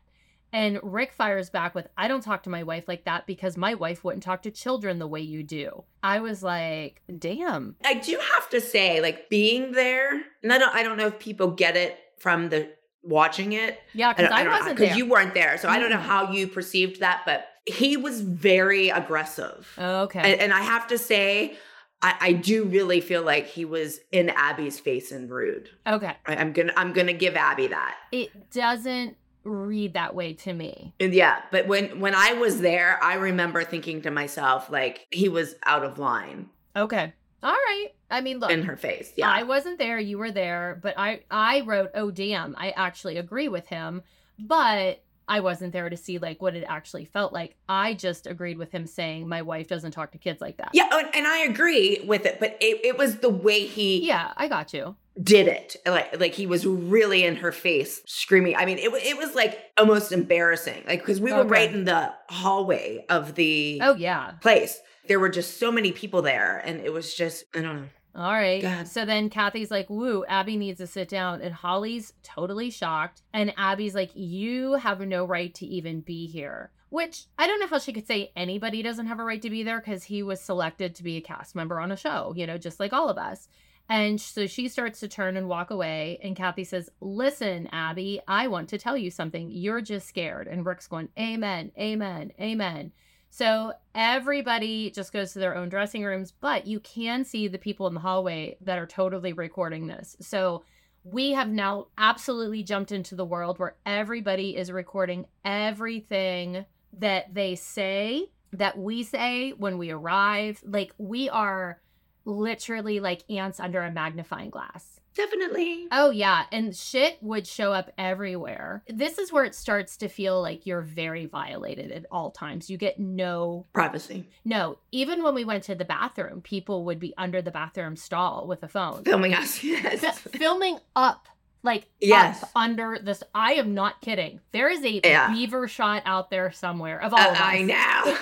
[0.52, 3.74] And Rick fires back with, I don't talk to my wife like that because my
[3.74, 5.84] wife wouldn't talk to children the way you do.
[6.02, 7.76] I was like, damn.
[7.84, 11.18] I do have to say, like being there, and I don't, I don't know if
[11.18, 12.70] people get it from the
[13.02, 13.78] watching it.
[13.92, 14.86] Yeah, because I, wasn't there.
[14.86, 18.20] because you weren't there, so I don't know how you perceived that, but he was
[18.20, 20.32] very aggressive, oh, okay.
[20.32, 21.56] and, and I have to say,
[22.02, 25.70] I, I do really feel like he was in Abby's face and rude.
[25.86, 26.16] okay.
[26.26, 27.96] I, I'm gonna, I'm gonna give Abby that.
[28.12, 30.92] It doesn't read that way to me.
[30.98, 35.28] And yeah, but when when I was there, I remember thinking to myself, like he
[35.28, 37.12] was out of line Okay.
[37.42, 37.88] All right.
[38.10, 38.50] I mean, look.
[38.50, 39.12] in her face.
[39.16, 43.16] Yeah, I wasn't there, you were there, but I I wrote, "Oh damn, I actually
[43.16, 44.02] agree with him."
[44.38, 47.56] But I wasn't there to see like what it actually felt like.
[47.68, 50.70] I just agreed with him saying my wife doesn't talk to kids like that.
[50.72, 54.46] yeah, and, I agree with it, but it, it was the way he Yeah, I
[54.48, 54.94] got you.
[55.20, 55.76] did it.
[55.86, 58.54] Like like he was really in her face, screaming.
[58.56, 60.84] I mean, it it was like almost embarrassing.
[60.86, 61.48] Like because we were Okay.
[61.50, 64.32] right in the hallway of the Oh yeah.
[64.40, 64.80] place.
[65.08, 67.88] There were just so many people there, and it was just I don't know.
[68.16, 68.62] All right.
[68.88, 71.42] So then Cathy's like, woo, Abby needs to sit down.
[71.42, 73.20] And Holly's totally shocked.
[73.34, 76.70] And Abby's like, you have no right to even be here.
[76.88, 79.62] Which I don't know how she could say anybody doesn't have a right to be
[79.62, 82.56] there because he was selected to be a cast member on a show, you know,
[82.56, 83.48] just like all of us.
[83.88, 86.18] And so she starts to turn and walk away.
[86.22, 89.50] And Cathy says, Listen, Abby, I want to tell you something.
[89.50, 90.48] You're just scared.
[90.48, 92.92] And Rick's going, Amen, amen, amen.
[93.36, 97.86] So everybody just goes to their own dressing rooms, but you can see the people
[97.86, 100.16] in the hallway that are totally recording this.
[100.20, 100.64] So
[101.04, 106.64] we have now absolutely jumped into the world where everybody is recording everything
[106.98, 110.62] that they say, that we say when we arrive.
[110.64, 111.82] Like we are
[112.24, 114.95] literally like ants under a magnifying glass.
[115.16, 115.88] Definitely.
[115.90, 118.82] Oh yeah, and shit would show up everywhere.
[118.88, 122.68] This is where it starts to feel like you're very violated at all times.
[122.68, 124.28] You get no Privacy.
[124.44, 128.46] no, even when we went to the bathroom, people would be under the bathroom stall
[128.46, 129.04] with a phone.
[129.04, 129.62] Filming us.
[129.64, 130.00] Yes.
[130.00, 131.28] Fi- filming up
[131.62, 132.42] like Yes.
[132.42, 134.40] up under this I am not kidding.
[134.52, 135.32] There is a Yeah.
[135.32, 137.40] beaver shot out there somewhere of all Uh, of us.
[137.42, 138.16] I know.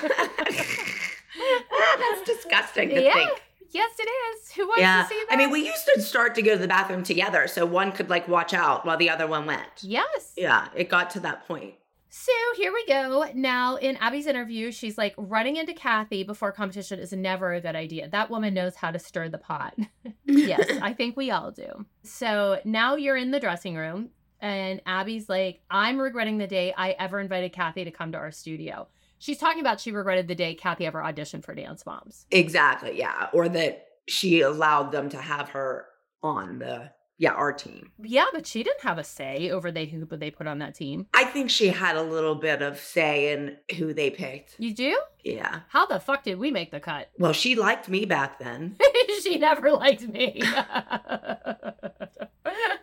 [1.98, 3.12] That's disgusting to yeah.
[3.12, 3.42] think.
[3.74, 4.52] Yes, it is.
[4.56, 5.02] Who wants Yeah.
[5.02, 5.34] to see that?
[5.34, 8.08] I mean, we used to start to go to the bathroom together so one could
[8.08, 9.82] like watch out while the other one went.
[9.82, 10.32] Yes.
[10.36, 11.74] Yeah, it got to that point.
[12.16, 13.26] So here we go.
[13.34, 17.74] Now, in Abby's interview, she's like, running into Cathy before competition is never a good
[17.74, 18.08] idea.
[18.08, 19.74] That woman knows how to stir the pot.
[20.24, 21.84] yes, I think we all do.
[22.04, 24.10] So now you're in the dressing room,
[24.40, 28.30] and Abby's like, I'm regretting the day I ever invited Cathy to come to our
[28.30, 28.86] studio.
[29.18, 32.26] She's talking about she regretted the day Cathy ever auditioned for Dance Moms.
[32.30, 32.98] Exactly.
[32.98, 33.28] Yeah.
[33.32, 35.86] Or that she allowed them to have her
[36.22, 37.92] on the yeah our team.
[38.02, 41.06] Yeah, but she didn't have a say over they who they put on that team.
[41.14, 44.56] I think she had a little bit of say in who they picked.
[44.58, 45.00] You do?
[45.22, 45.60] Yeah.
[45.68, 47.10] How the fuck did we make the cut?
[47.18, 48.76] Well, she liked me back then.
[49.22, 50.42] she never liked me.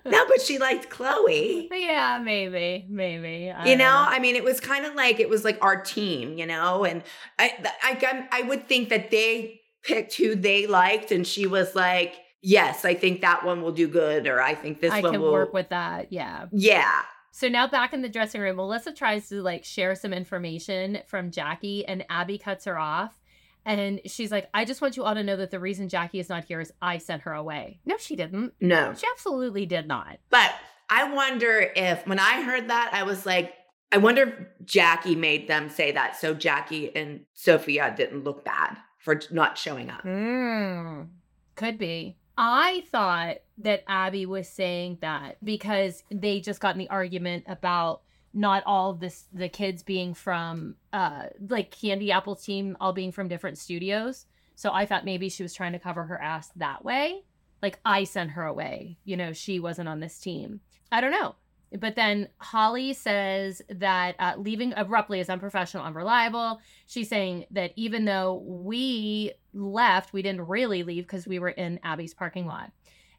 [0.06, 1.70] No, but she liked Chloe.
[1.72, 3.52] Yeah, maybe, maybe.
[3.52, 5.82] I you don't know, I mean, it was kind of like it was like our
[5.82, 7.04] team, you know, and
[7.38, 12.16] I, I, I would think that they picked who they liked, and she was like,
[12.42, 15.22] "Yes, I think that one will do good," or "I think this I one can
[15.22, 16.12] will." work with that.
[16.12, 16.48] Yeah.
[16.52, 21.00] yeah, So now back in the dressing room, Melissa tries to like share some information
[21.08, 23.18] from Jackie, and Abby cuts her off.
[23.66, 26.30] And she's like, I just want you all to know that the reason Jackie is
[26.30, 27.80] not here is I sent her away.
[27.86, 28.54] No, she didn't.
[28.60, 30.18] no, She absolutely did not.
[30.30, 30.54] but
[30.90, 33.54] I wonder if when I heard that, I was like,
[33.94, 38.78] I wonder if Jackie made them say that so Jackie and Sophia didn't look bad
[39.00, 40.04] for not showing up.
[40.04, 41.08] Mm,
[41.56, 42.18] could be.
[42.38, 48.02] I thought that Abby was saying that because they just got in the argument about
[48.34, 53.12] not all of this the kids being from uh like Candy Apple's team all being
[53.12, 54.26] from different studios.
[54.56, 57.24] So I thought maybe she was trying to cover her ass that way.
[57.62, 58.98] Like I sent her away.
[59.06, 60.62] You know, she wasn't on this team.
[60.92, 61.36] I don't know.
[61.80, 66.60] But then Holly says that uh, leaving abruptly is unprofessional, unreliable.
[66.86, 71.80] She's saying that even though we left, we didn't really leave because we were in
[71.84, 72.72] Abby's parking lot.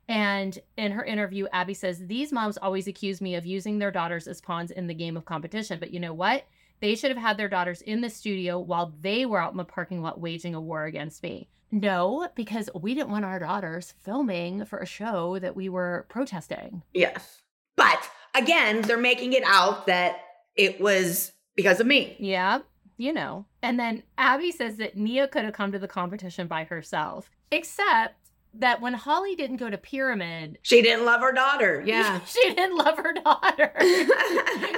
[0.08, 4.26] And in her interview, Abby says, These moms always accuse me of using their daughters
[4.26, 5.78] as pawns in the game of competition.
[5.78, 6.44] But you know what?
[6.80, 9.64] They should have had their daughters in the studio while they were out in the
[9.64, 11.48] parking lot waging a war against me.
[11.70, 16.82] No, because we didn't want our daughters filming for a show that we were protesting.
[16.92, 17.40] Yes.
[17.76, 20.20] But again, they're making it out that
[20.54, 22.16] it was because of me.
[22.18, 22.58] Yeah,
[22.98, 23.46] you know.
[23.62, 28.21] And then Abby says that Nia could have come to the competition by herself, except
[28.54, 31.82] that when Holly didn't go to Pyramid, She didn't love her daughter.
[31.86, 32.20] Yeah.
[32.26, 33.72] she didn't love her daughter.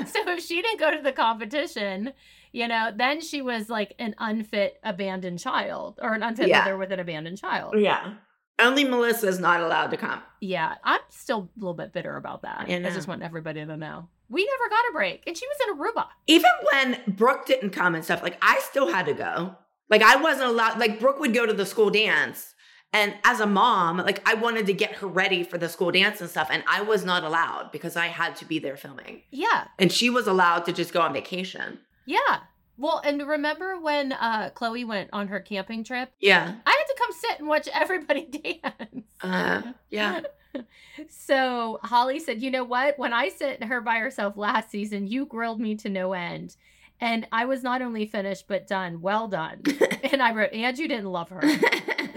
[0.06, 2.12] so if she didn't go to the competition,
[2.52, 6.60] you know, then she was like an unfit abandoned child or an unfit Yeah.
[6.60, 7.74] mother with an abandoned child.
[7.78, 8.14] yeah.
[8.60, 10.22] Only Melissa is not allowed to come.
[10.40, 12.66] Yeah, I'm still a little bit bitter about that.
[12.68, 14.08] I I, just want everybody to know.
[14.28, 16.06] We never got a break, and she was in Aruba.
[16.28, 19.56] Even when Brooke didn't come and stuff, like I still had to go.
[19.90, 22.53] Like I wasn't allowed, like Brooke would go to the school dance.
[22.94, 26.20] And as a mom, like I wanted to get her ready for the school dance
[26.22, 26.48] and stuff.
[26.50, 29.22] And I was not allowed because I had to be there filming.
[29.30, 31.80] Yeah, And she was allowed to just go on vacation.
[32.06, 32.38] yeah.
[32.76, 36.10] Well, and remember when uh Chloe went on her camping trip?
[36.20, 36.54] Yeah.
[36.66, 39.04] I had to come sit and watch everybody dance.
[39.22, 40.22] Uh, yeah.
[41.08, 42.98] So Holly said, You know what?
[42.98, 46.56] When I sent her by herself last season, you grilled me to no end.
[47.00, 49.00] And I was not only finished, but done.
[49.00, 49.62] Well done.
[50.04, 51.42] and I wrote, And you didn't love her.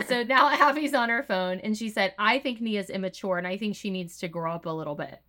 [0.07, 3.57] So now Abby's on her phone and she said, I think Nia's immature and I
[3.57, 5.21] think she needs to grow up a little bit.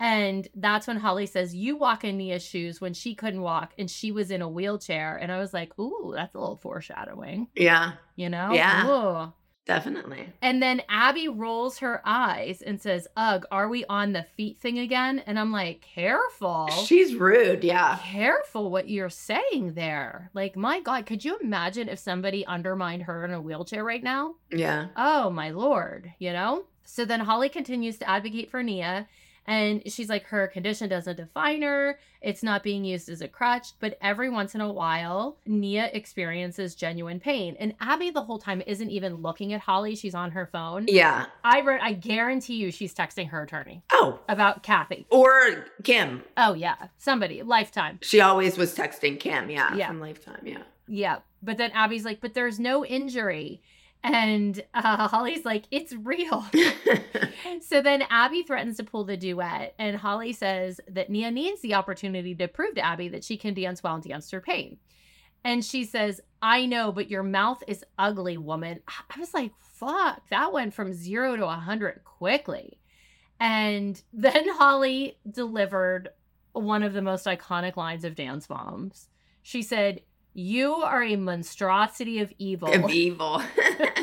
[0.00, 3.90] And that's when Holly says, You walk in Nia's shoes when she couldn't walk and
[3.90, 5.16] she was in a wheelchair.
[5.16, 7.92] And I was like, Ooh, that's a little foreshadowing, yeah.
[8.16, 8.52] you know?
[8.52, 8.86] Yeah.
[8.88, 9.32] Ooh.
[9.66, 10.28] Definitely.
[10.42, 14.78] And then Abby rolls her eyes and says, Ugh, are we on the feet thing
[14.78, 15.22] again?
[15.26, 16.68] And I'm like, Careful.
[16.68, 17.64] She's rude.
[17.64, 17.98] Yeah.
[18.02, 20.30] Careful what you're saying there.
[20.34, 24.34] Like, my God, could you imagine if somebody undermined her in a wheelchair right now?
[24.50, 24.88] Yeah.
[24.96, 26.64] Oh, my Lord, you know?
[26.84, 29.08] So then Holly continues to advocate for Nia.
[29.46, 31.98] And she's like, her condition doesn't define her.
[32.22, 33.72] It's not being used as a crutch.
[33.78, 37.54] But every once in a while, Nia experiences genuine pain.
[37.60, 39.96] And Abby, the whole time, isn't even looking at Holly.
[39.96, 40.86] She's on her phone.
[40.88, 41.26] Yeah.
[41.42, 44.20] I wrote, I guarantee you she's texting her attorney Oh.
[44.28, 45.06] about Cathy.
[45.10, 46.22] Or Kim.
[46.38, 46.76] Oh, yeah.
[46.96, 47.98] Somebody, lifetime.
[48.02, 49.50] She always was texting Kim.
[49.50, 49.74] Yeah.
[49.76, 49.88] Yeah.
[49.88, 50.40] From Lifetime.
[50.44, 50.62] Yeah.
[50.88, 51.18] Yeah.
[51.42, 53.60] But then Abby's like, but there's no injury.
[54.04, 56.44] And uh, Holly's like, it's real.
[57.62, 61.74] so then Abby threatens to pull the duet, and Holly says that Nia needs the
[61.74, 64.76] opportunity to prove to Abby that she can dance well and dance through pain.
[65.42, 68.80] And she says, I know, but your mouth is ugly, woman.
[68.88, 72.78] I was like, fuck, that went from zero to a 100 quickly.
[73.40, 76.10] And then Holly delivered
[76.52, 79.08] one of the most iconic lines of Dance Moms.
[79.42, 80.00] She said,
[80.32, 82.72] You are a monstrosity of evil.
[82.72, 83.42] of evil.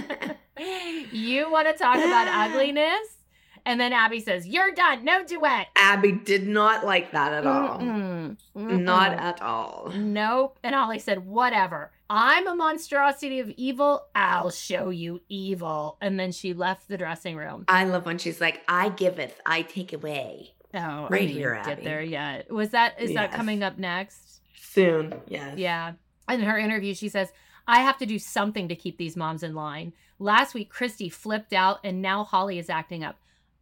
[1.11, 3.17] you want to talk about ugliness?
[3.63, 5.05] And then Abby says, You're done.
[5.05, 5.67] No duet.
[5.75, 7.77] Abby did not like that at all.
[7.79, 8.35] Mm-mm.
[8.57, 8.81] Mm-mm.
[8.81, 9.91] Not at all.
[9.95, 10.57] Nope.
[10.63, 11.91] And Holly said, Whatever.
[12.09, 14.03] I'm a monstrosity of evil.
[14.15, 15.97] I'll show you evil.
[16.01, 17.65] And then she left the dressing room.
[17.67, 20.53] I love when she's like, I giveth, I take away.
[20.73, 21.83] Oh, I Right didn't here, get Abby.
[21.83, 22.51] there yet.
[22.51, 24.41] Was that, is that coming up next?
[24.55, 25.13] Soon.
[25.27, 25.57] Yes.
[25.57, 25.93] Yeah.
[26.29, 27.31] In her interview, she says,
[27.71, 29.93] I have to do something to keep these moms in line.
[30.19, 33.15] Last week, Christi flipped out, and now Holly is acting up.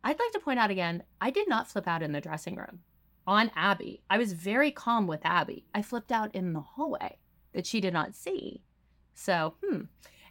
[0.04, 2.80] I'd like to point out again, I did not flip out in the dressing room
[3.28, 4.02] on Abby.
[4.10, 5.64] I was very calm with Abby.
[5.76, 7.20] I flipped out in the hallway
[7.54, 8.64] that she did not see.
[9.14, 9.82] So, hmm.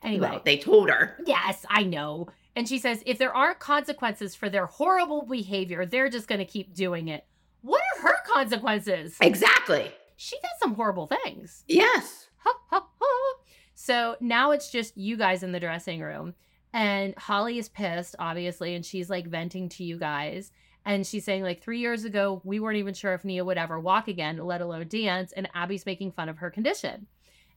[0.03, 0.29] Anyway.
[0.29, 1.17] Well, they told her.
[1.25, 2.27] Yes, I know.
[2.57, 6.45] And she says, if there aren't consequences for their horrible behavior, they're just going to
[6.45, 7.25] keep doing it.
[7.63, 9.17] What are her consequences?
[9.21, 9.93] Exactly.
[10.17, 11.63] She does some horrible things.
[11.69, 12.27] Yes.
[12.39, 12.88] Ha, ha, ha.
[13.81, 16.35] So now it's just you guys in the dressing room.
[16.73, 20.51] And Holly is pissed, obviously, and she's like venting to you guys.
[20.85, 23.79] And she's saying, like, three years ago, we weren't even sure if Nia would ever
[23.79, 25.31] walk again, let alone dance.
[25.31, 27.07] And Abby's making fun of her condition.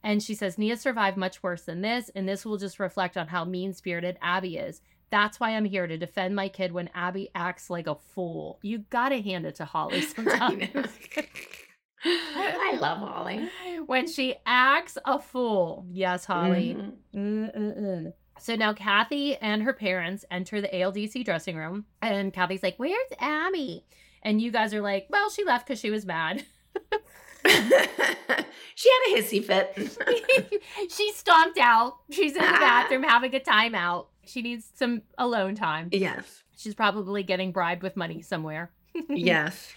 [0.04, 2.10] And she says, Nia survived much worse than this.
[2.14, 4.82] And this will just reflect on how mean spirited Abby is.
[5.10, 8.60] That's why I'm here to defend my kid when Abby acts like a fool.
[8.62, 10.70] You gotta hand it to Holly sometimes.
[12.06, 13.50] I love Holly.
[13.86, 15.86] when she acts a fool.
[15.92, 16.76] Yes, Holly.
[17.14, 17.52] Mhm.
[17.54, 18.14] Mm-mm-mm.
[18.40, 22.96] So now Cathy and her parents enter the ALDC dressing room, and Cathy's like, Where's
[23.20, 23.86] Abby?
[24.24, 26.44] And you guys are like, Well, she left because she was mad.
[27.46, 30.62] she had a hissy fit.
[30.92, 31.98] she stomped out.
[32.12, 34.08] She's in the bathroom having a timeout.
[34.26, 35.90] She needs some alone time.
[35.92, 36.44] yes.
[36.58, 38.72] She's probably getting bribed with money somewhere.
[39.10, 39.74] Yes.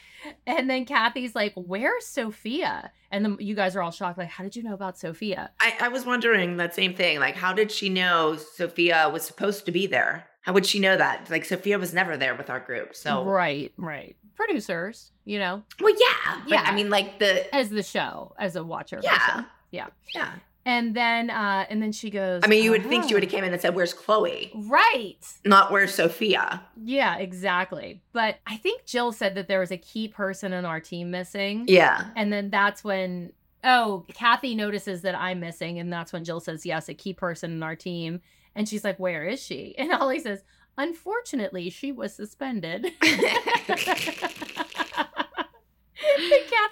[0.46, 2.90] And then Cathy's like, Where's Sophia?
[3.10, 5.50] And then you guys are all shocked, like, How did you know about Sophia?
[5.60, 7.18] I, I was wondering that same thing.
[7.20, 10.26] Like, how did she know Sophia was supposed to be there?
[10.42, 11.30] How would she know that?
[11.30, 12.94] Like, Sophia was never there with our group.
[12.94, 14.16] So, Right, right.
[14.34, 16.40] Producers, you know, well, yeah.
[16.42, 16.62] But, Yeah.
[16.66, 19.00] I mean, like, the, as the show, as a watcher.
[19.02, 19.44] Yeah.
[19.70, 19.86] Yeah.
[20.14, 20.32] yeah.
[20.66, 23.22] And then uh and then she goes, I mean, you would think she "Oh." would
[23.22, 24.50] have came in and said, Where's Chloe?
[24.54, 25.18] Right.
[25.44, 26.62] Not where's Sophia.
[26.82, 28.02] Yeah, exactly.
[28.12, 31.64] But I think Jill said that there was a key person in our team missing.
[31.68, 32.06] Yeah.
[32.16, 33.32] And then that's when
[33.66, 37.50] oh, Cathy notices that I'm missing, and that's when Jill says, Yes, a key person
[37.52, 38.20] in our team.
[38.54, 39.74] And she's like, Where is she?
[39.78, 40.42] And Holly says,
[40.78, 42.86] Unfortunately, she was suspended.
[43.00, 43.28] Cathy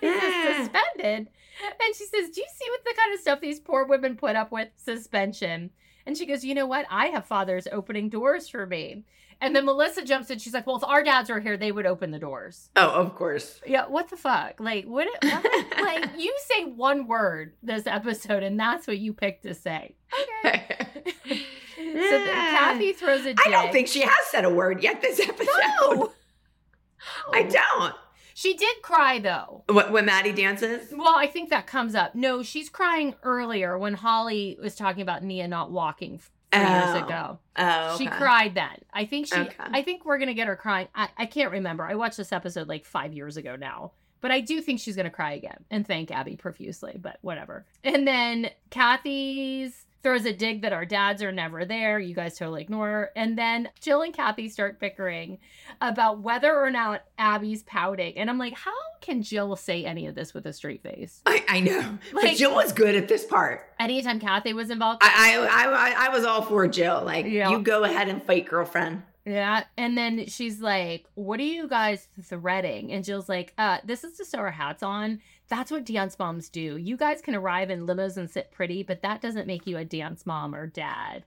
[0.02, 0.64] Yeah.
[0.64, 1.28] suspended.
[1.62, 4.36] And she says, Do you see what the kind of stuff these poor women put
[4.36, 4.68] up with?
[4.76, 5.70] Suspension.
[6.06, 6.86] And she goes, You know what?
[6.90, 9.04] I have fathers opening doors for me.
[9.40, 10.38] And then Melissa jumps in.
[10.38, 12.70] She's like, Well, if our dads were here, they would open the doors.
[12.76, 13.60] Oh, of course.
[13.66, 14.60] Yeah, what the fuck?
[14.60, 15.08] Like, what?
[15.22, 15.44] what
[15.80, 19.94] like, you say one word this episode, and that's what you pick to say.
[20.44, 20.64] Okay.
[21.26, 21.34] so
[21.76, 25.48] the, Cathy throws a I don't think she has said a word yet this episode.
[25.80, 26.12] No.
[27.32, 27.50] I oh.
[27.50, 27.94] don't.
[28.34, 29.64] She did cry though.
[29.68, 30.88] What, when Maddie dances?
[30.92, 32.14] Well, I think that comes up.
[32.14, 36.58] No, she's crying earlier when Holly was talking about Nia not walking three Oh.
[36.92, 37.38] years ago.
[37.56, 38.76] Oh, She cried then.
[38.92, 39.34] I think she.
[39.34, 39.54] Okay.
[39.58, 40.88] I think we're gonna get her crying.
[40.94, 41.84] I, I can't remember.
[41.84, 45.08] I watched this episode like five years ago now, but I do think she's gonna
[45.10, 46.98] cry again and thank Abby profusely.
[47.00, 47.64] But whatever.
[47.84, 51.98] And then Cathy's throws a dig that our dads are never there.
[51.98, 53.10] You guys totally ignore her.
[53.14, 55.38] And then Jill and Cathy start bickering
[55.80, 58.16] about whether or not Abby's pouting.
[58.18, 61.22] And I'm like, how can Jill say any of this with a straight face?
[61.26, 61.98] I, I know.
[62.12, 63.62] but Jill was good at this part.
[63.78, 67.02] Anytime Cathy was involved, I, I, I, I was all for Jill.
[67.04, 67.50] Like, Yeah.
[67.50, 69.02] you go ahead and fight, girlfriend.
[69.24, 69.62] Yeah.
[69.78, 72.90] And then she's like, What are you guys threading?
[72.92, 75.20] And Jill's like, uh, this is to sew our hats on.
[75.48, 76.76] That's what dance moms do.
[76.76, 79.84] You guys can arrive in limos and sit pretty, but that doesn't make you a
[79.84, 81.24] dance mom or dad.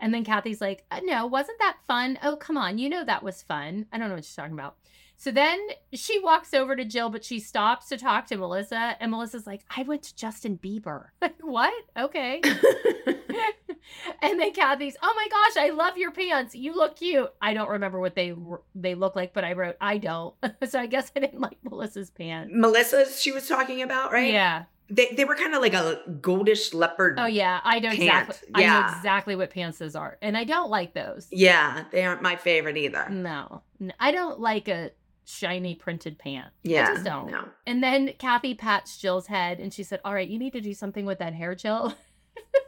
[0.00, 2.18] And then Cathy's like, uh, No, wasn't that fun?
[2.22, 2.78] Oh, come on.
[2.78, 3.86] You know that was fun.
[3.92, 4.76] I don't know what she's talking about.
[5.16, 5.58] So then
[5.92, 8.96] she walks over to Jill, but she stops to talk to Melissa.
[9.00, 11.06] And Melissa's like, I went to Justin Bieber.
[11.20, 11.74] Like, what?
[11.96, 12.40] Okay.
[14.22, 16.54] and then Cathy's, oh my gosh, I love your pants.
[16.54, 17.30] You look cute.
[17.40, 18.34] I don't remember what they
[18.74, 20.34] they look like, but I wrote I don't.
[20.68, 22.52] so I guess I didn't like Melissa's pants.
[22.54, 24.32] Melissa's she was talking about, right?
[24.32, 24.64] Yeah.
[24.90, 27.18] They, they were kind of like a goldish leopard.
[27.18, 28.48] Oh yeah, I know Pant, exactly.
[28.54, 31.28] I know exactly what pants those are, and I don't like those.
[31.30, 33.06] Yeah, they aren't my favorite either.
[33.10, 33.60] No,
[34.00, 34.92] I don't like a
[35.28, 36.46] shiny printed pant.
[36.62, 36.88] Yeah.
[36.88, 37.30] I just don't.
[37.30, 37.44] No.
[37.66, 40.72] And then Cathy pats Jill's head, and she said, "All right, you need to do
[40.72, 41.94] something with that hair, Jill."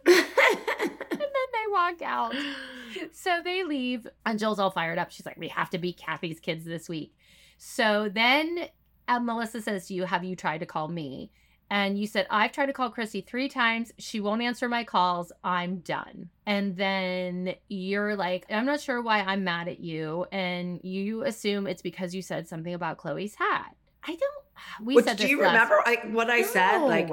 [1.72, 2.34] and then they walk out.
[3.12, 5.12] So they leave, and Jill's all fired up.
[5.12, 7.14] She's like, "We have to beat Cathy's kids this week."
[7.56, 8.66] So then
[9.06, 11.30] uh, Melissa says to you, "Have you tried to call me?"
[11.70, 13.92] And you said, "I've tried to call Christi three times.
[13.98, 15.30] She won't answer my calls.
[15.44, 20.80] I'm done." And then you're like, "I'm not sure why I'm mad at you," and
[20.82, 23.76] you assume it's because you said something about Chloe's hat.
[24.02, 24.44] I don't.
[24.84, 26.78] We Which, said do you last- remember like what I said?
[26.78, 27.08] Like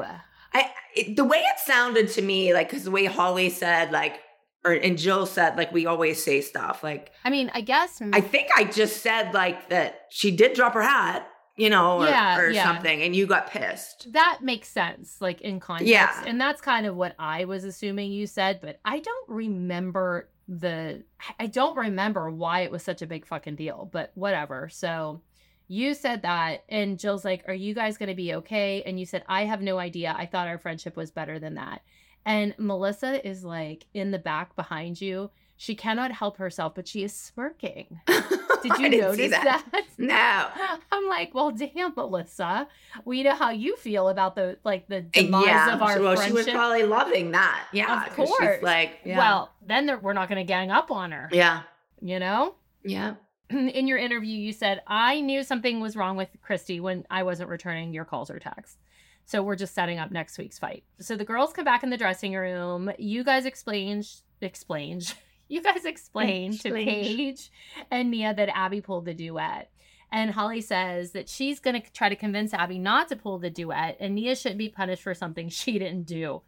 [0.54, 4.22] I it, the way it sounded to me, like because the way Holly said, like
[4.66, 6.84] or and Jill said, like we always say stuff.
[6.84, 10.74] Like I mean, I guess I think I just said like that she did drop
[10.74, 12.64] her hat, you know, or, Yeah, or yeah.
[12.64, 14.12] something, and you got pissed.
[14.14, 15.90] that makes sense, like in context.
[15.92, 16.24] Yeah.
[16.26, 21.04] And that's kind of what I was assuming you said, but I don't remember the
[21.40, 24.70] I don't remember why it was such a big fucking deal, but whatever.
[24.70, 25.22] So
[25.68, 29.06] you said that and Jill's like, "Are you guys going to be okay?" And you
[29.06, 30.16] said, "I have no idea.
[30.18, 31.82] I thought our friendship was better than that."
[32.28, 35.32] And Melissa is like in the back behind you.
[35.56, 38.02] She cannot help herself, but she is smirking.
[38.08, 39.64] Did you notice that?
[40.00, 40.48] No.
[40.92, 42.68] I'm like, well, damn, Melissa.
[43.04, 45.74] We know how you feel about the like the uh, demise yeah.
[45.74, 46.28] of our well, friendship.
[46.28, 47.66] she was probably loving that.
[47.72, 48.06] Yeah.
[48.06, 48.62] Of course.
[48.62, 49.18] like, yeah.
[49.18, 51.30] Well, then we're not going to gang up on her.
[51.32, 51.64] yeah.
[52.02, 52.54] You know.
[52.84, 53.16] Yeah.
[53.50, 57.50] In your interview, you said I knew something was wrong with Christi when I wasn't
[57.50, 58.78] returning your calls or texts.
[59.28, 60.86] So we're just setting up next week's fight.
[61.00, 62.90] So the girls come back in the dressing room.
[62.98, 64.04] You guys explain,
[64.42, 65.02] explain.
[65.50, 66.74] You guys explain to.
[66.74, 67.50] Paige
[67.90, 69.72] and Nia that Abby pulled the duet.
[70.12, 73.50] And Holly says that she's going to try to convince Abby not to pull the
[73.50, 76.42] duet, and Nia shouldn't be punished for something she didn't do.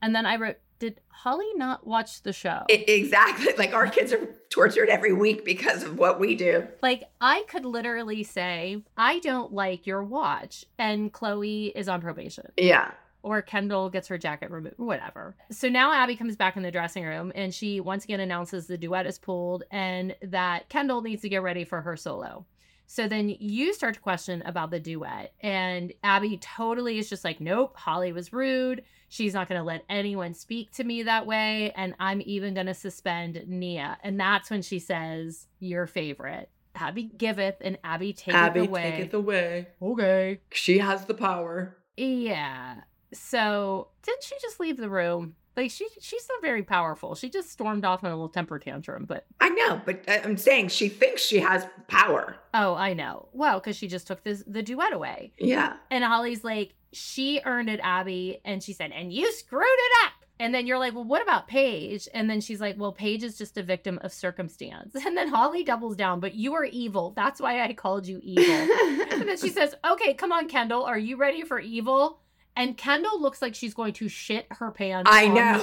[0.00, 2.62] And then I wrote, Did Holly not watch the show?
[2.70, 3.52] E- exactly.
[3.56, 6.66] Like our kids are tortured every week because of what we do.
[6.82, 12.52] Like, I could literally say, I don't like your watch, and Chloe is on probation.
[12.56, 12.90] Yeah.
[13.22, 15.34] Or Kendall gets her jacket removed, whatever.
[15.50, 18.76] So now Abby comes back in the dressing room and she once again announces the
[18.76, 22.44] duet is pulled and that Kendall needs to get ready for her solo.
[22.86, 27.40] So then you start to question about the duet, and Abby totally is just like,
[27.40, 28.84] nope, Holly was rude.
[29.14, 31.70] She's not going to let anyone speak to me that way.
[31.76, 33.96] And I'm even going to suspend Nia.
[34.02, 36.50] And that's when she says, your favorite.
[36.74, 38.90] Abby giveth and Abby taketh Abby, away.
[38.90, 39.68] take it away.
[39.80, 40.40] okay.
[40.50, 41.76] She has the power.
[41.96, 42.80] Yeah.
[43.12, 45.36] So didn't she just leave the room?
[45.56, 47.14] Like she she's not very powerful.
[47.14, 49.04] She just stormed off in a little temper tantrum.
[49.04, 52.36] But I know, but I'm saying she thinks she has power.
[52.54, 53.28] oh, I know.
[53.32, 55.32] Well, because she just took this the duet away.
[55.38, 55.74] Yeah.
[55.90, 58.40] And Holly's like, she earned it, Abby.
[58.44, 60.12] And she said, and you screwed it up.
[60.40, 62.08] And then you're like, well, what about Paige?
[62.12, 64.92] And then she's like, well, Paige is just a victim of circumstance.
[65.06, 67.12] And then Holly doubles down, but you are evil.
[67.14, 68.44] That's why I called you evil.
[69.12, 70.82] and then she says, okay, come on, Kendall.
[70.84, 72.18] Are you ready for evil?
[72.56, 75.10] And Kendall looks like she's going to shit her pants.
[75.12, 75.58] I know.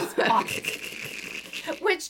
[1.81, 2.09] Which,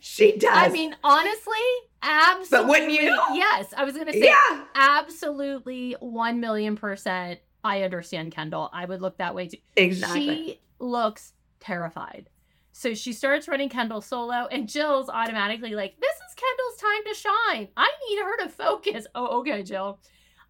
[0.00, 0.50] she does.
[0.52, 1.54] I mean, honestly,
[2.02, 2.48] absolutely.
[2.50, 3.20] But wouldn't you?
[3.34, 3.74] Yes.
[3.76, 4.64] I was going to say, yeah.
[4.74, 7.40] absolutely 1 million percent.
[7.64, 8.70] I understand Kendall.
[8.72, 9.58] I would look that way too.
[9.76, 10.20] Exactly.
[10.20, 12.28] She looks terrified.
[12.72, 17.14] So she starts running Kendall solo, and Jill's automatically like, This is Kendall's time to
[17.14, 17.68] shine.
[17.76, 19.06] I need her to focus.
[19.14, 20.00] Oh, okay, Jill.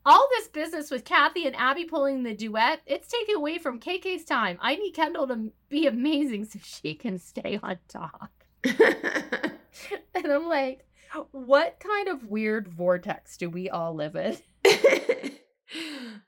[0.05, 4.24] All this business with Cathy and Abby pulling the duet, it's taking away from KK's
[4.24, 4.59] time.
[4.61, 8.32] I need Kendall to be amazing so she can stay on top.
[10.14, 10.86] And I'm like,
[11.30, 14.36] what kind of weird vortex do we all live in?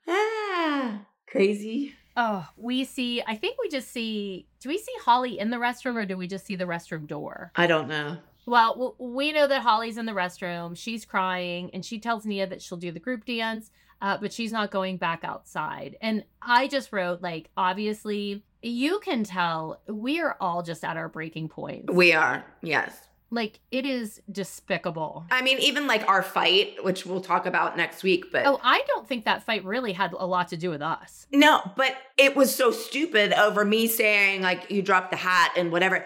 [0.07, 1.93] ah, crazy.
[2.17, 5.95] Oh, we see, I think we just see, do we see Holly in the restroom
[5.95, 7.51] or do we just see the restroom door?
[7.55, 8.17] I don't know.
[8.45, 10.77] Well, we know that Holly's in the restroom.
[10.77, 13.71] She's crying and she tells Nia that she'll do the group dance,
[14.01, 15.97] uh, but she's not going back outside.
[16.01, 21.09] And I just wrote, like, obviously, you can tell we are all just at our
[21.09, 21.91] breaking point.
[21.91, 23.07] We are, yes.
[23.31, 25.25] like, it is despicable.
[25.31, 28.83] I mean, even like our fight, which we'll talk about next week, but Oh, I
[28.87, 31.25] don't think that fight really had a lot to do with us.
[31.31, 35.71] no, but it was so stupid over me saying like you dropped the hat and
[35.71, 36.05] whatever.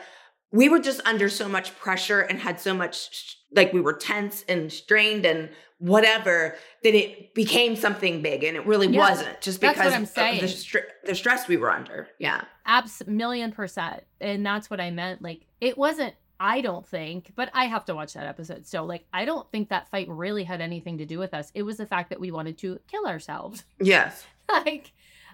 [0.51, 4.43] We were just under so much pressure and had so much like we were tense
[4.47, 9.61] and strained and whatever that it became something big and it really Yeah, wasn't just
[9.61, 12.09] because of the, str- the stress we were under.
[12.19, 12.43] Yeah.
[12.65, 14.03] Abs million percent.
[14.19, 15.21] And that's what I meant.
[15.21, 19.05] Like, it wasn't, I don't think, but I have to watch that episode so Like,
[19.13, 21.51] I don't think that fight really had anything to do with us.
[21.53, 23.63] It was the fact that we wanted to kill ourselves.
[23.79, 24.25] Yes.
[24.49, 24.91] like,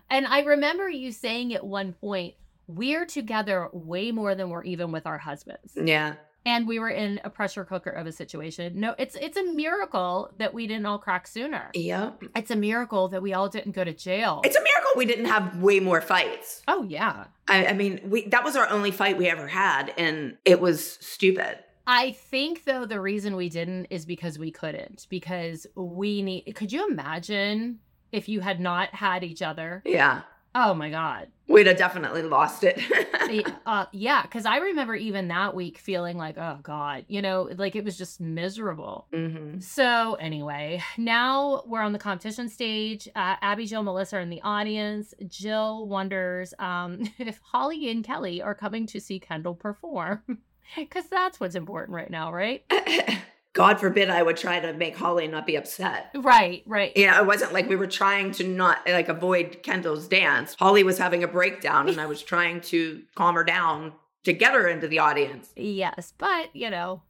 [0.09, 2.36] and I remember you saying at one point,
[2.68, 5.74] we're together way more than we're even with our husbands.
[5.76, 6.16] Yeah.
[6.47, 8.80] And we were in a pressure cooker of a situation.
[8.80, 11.72] No, it's it's a miracle that we didn't all crack sooner.
[11.74, 12.24] Yep.
[12.36, 14.41] It's a miracle that we all didn't go to jail.
[14.43, 16.61] It's a miracle we didn't have way more fights.
[16.68, 17.26] oh yeah.
[17.47, 20.97] I, I mean, we that was our only fight we ever had, and it was
[21.01, 21.57] stupid.
[21.88, 26.72] I think though the reason we didn't is because we couldn't because we need could
[26.72, 27.80] you imagine
[28.11, 29.82] if you had not had each other?
[29.86, 30.22] Yeah,
[30.58, 31.28] Oh my god.
[31.49, 32.80] we'd have definitely lost it.
[33.66, 37.76] uh yeah, cuz I remember even that week feeling like oh god, you know, like
[37.76, 39.08] it was just miserable.
[39.14, 43.08] hmm So anyway, now we're on the competition stage.
[43.16, 45.14] Uh, Abby, Jill, Melissa are in the audience.
[45.28, 50.24] Jill wonders um, if Holly and Kelly are coming to see Kendall perform,
[50.76, 52.64] because that's what's important right now, right?
[53.56, 56.12] God forbid I would try to make Holly not be upset.
[56.14, 56.95] Right, right.
[56.95, 60.56] Know, it wasn't like we were trying to not like avoid Kendall's dance.
[60.60, 63.93] Holly was having a breakdown, and I was trying to calm her down
[64.26, 65.51] to get her into the audience.
[65.56, 67.01] Yes, but you know,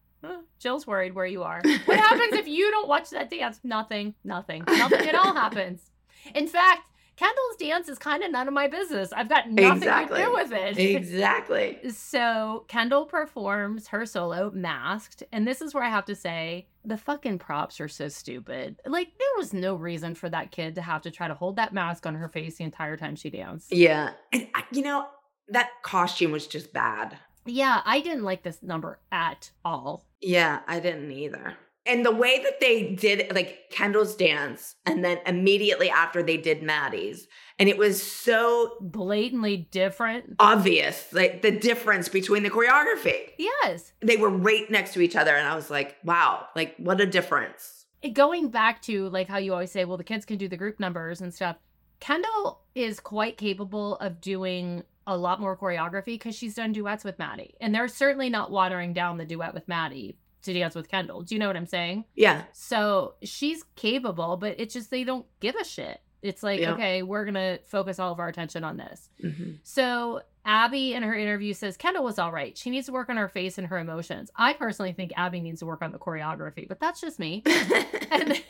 [0.60, 1.64] Jill's worried where you are.
[1.86, 3.60] What happens if you don't watch that dance?
[3.64, 5.90] Nothing, nothing, nothing at all happens.
[6.36, 6.84] In fact,
[7.16, 9.14] Kendall's dance is kind of none of my business.
[9.14, 10.20] I've got nothing Exactly.
[10.20, 10.78] to do with it.
[10.78, 11.80] Exactly.
[11.92, 16.98] So Kendall performs her solo masked, and this is where I have to say the
[16.98, 18.80] fucking props are so stupid.
[18.86, 21.74] Like there was no reason for that kid to have to try to hold that
[21.74, 23.72] mask on her face the entire time she danced.
[23.72, 25.08] Yeah, and you know
[25.50, 27.18] that costume was just bad.
[27.46, 30.06] Yeah, I didn't like this number at all.
[30.22, 31.56] Yeah, I didn't either.
[31.88, 36.64] And the way that they did like Kendall's dance and then immediately after they did
[36.64, 37.28] Maddie's,
[37.60, 40.36] and it was so Blatantly different.
[40.40, 43.30] obvious, like the difference between the choreography.
[43.38, 43.94] Yes.
[44.02, 47.06] They were right next to each other, and I was like, wow, like what a
[47.06, 47.86] difference.
[48.14, 50.80] Going back to like how you always say, well, the kids can do the group
[50.80, 51.58] numbers and stuff.
[52.00, 57.18] Kendall is quite capable of doing a lot more choreography because she's done duets with
[57.20, 57.56] Maddie.
[57.62, 61.22] And they're certainly not watering down the duet with Maddie to dance with Kendall.
[61.22, 62.06] Do you know what I'm saying?
[62.16, 66.00] Yeah, So she's capable, but it's just they don't give a shit.
[66.22, 66.74] It's like, Yeah.
[66.74, 69.10] okay, we're going to focus all of our attention on this.
[69.24, 69.60] Mhm.
[69.64, 72.58] So Abby in her interview says Kendall was all right.
[72.58, 74.32] She needs to work on her face and her emotions.
[74.36, 77.44] I personally think Abby needs to work on the choreography, but that's just me.
[78.12, 78.42] and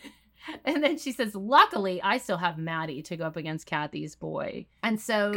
[0.64, 4.68] And then she says, Luckily, I still have Maddie to go up against Cathy's boy.
[4.84, 5.34] And so,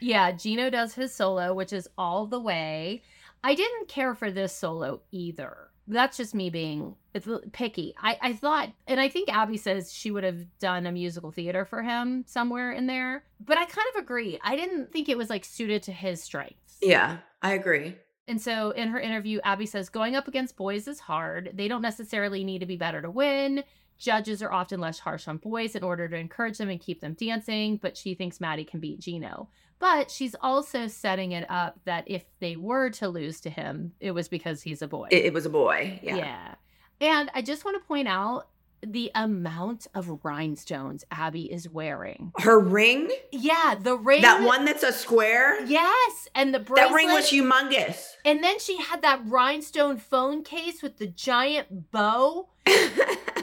[0.00, 3.02] yeah, Gino does his solo, which is all the way.
[3.44, 5.68] I didn't care for this solo either.
[5.92, 7.94] That's just me being it's picky.
[8.02, 11.64] I, I thought, and I think Abby says she would have done a musical theater
[11.64, 13.24] for him somewhere in there.
[13.40, 14.38] But I kind of agree.
[14.42, 16.78] I didn't think it was like suited to his strengths.
[16.80, 17.96] Yeah, I agree.
[18.28, 21.50] And so in her interview, Abby says going up against boys is hard.
[21.54, 23.64] They don't necessarily need to be better to win.
[23.98, 27.14] Judges are often less harsh on boys in order to encourage them and keep them
[27.14, 29.48] dancing, but she thinks Maddie can beat Gino.
[29.82, 34.12] But she's also setting it up that if they were to lose to him, it
[34.12, 35.08] was because he's a boy.
[35.10, 35.98] It, it was a boy.
[36.04, 36.16] Yeah.
[36.18, 36.54] yeah.
[37.00, 38.46] And I just want to point out
[38.86, 42.30] the amount of rhinestones Abby is wearing.
[42.38, 44.22] Her ring, Yeah, the ring.
[44.22, 46.90] that one that's a square, Yes, and the bracelet.
[46.90, 48.06] that ring was humongous.
[48.24, 52.50] And then she had that rhinestone phone case with the giant bow.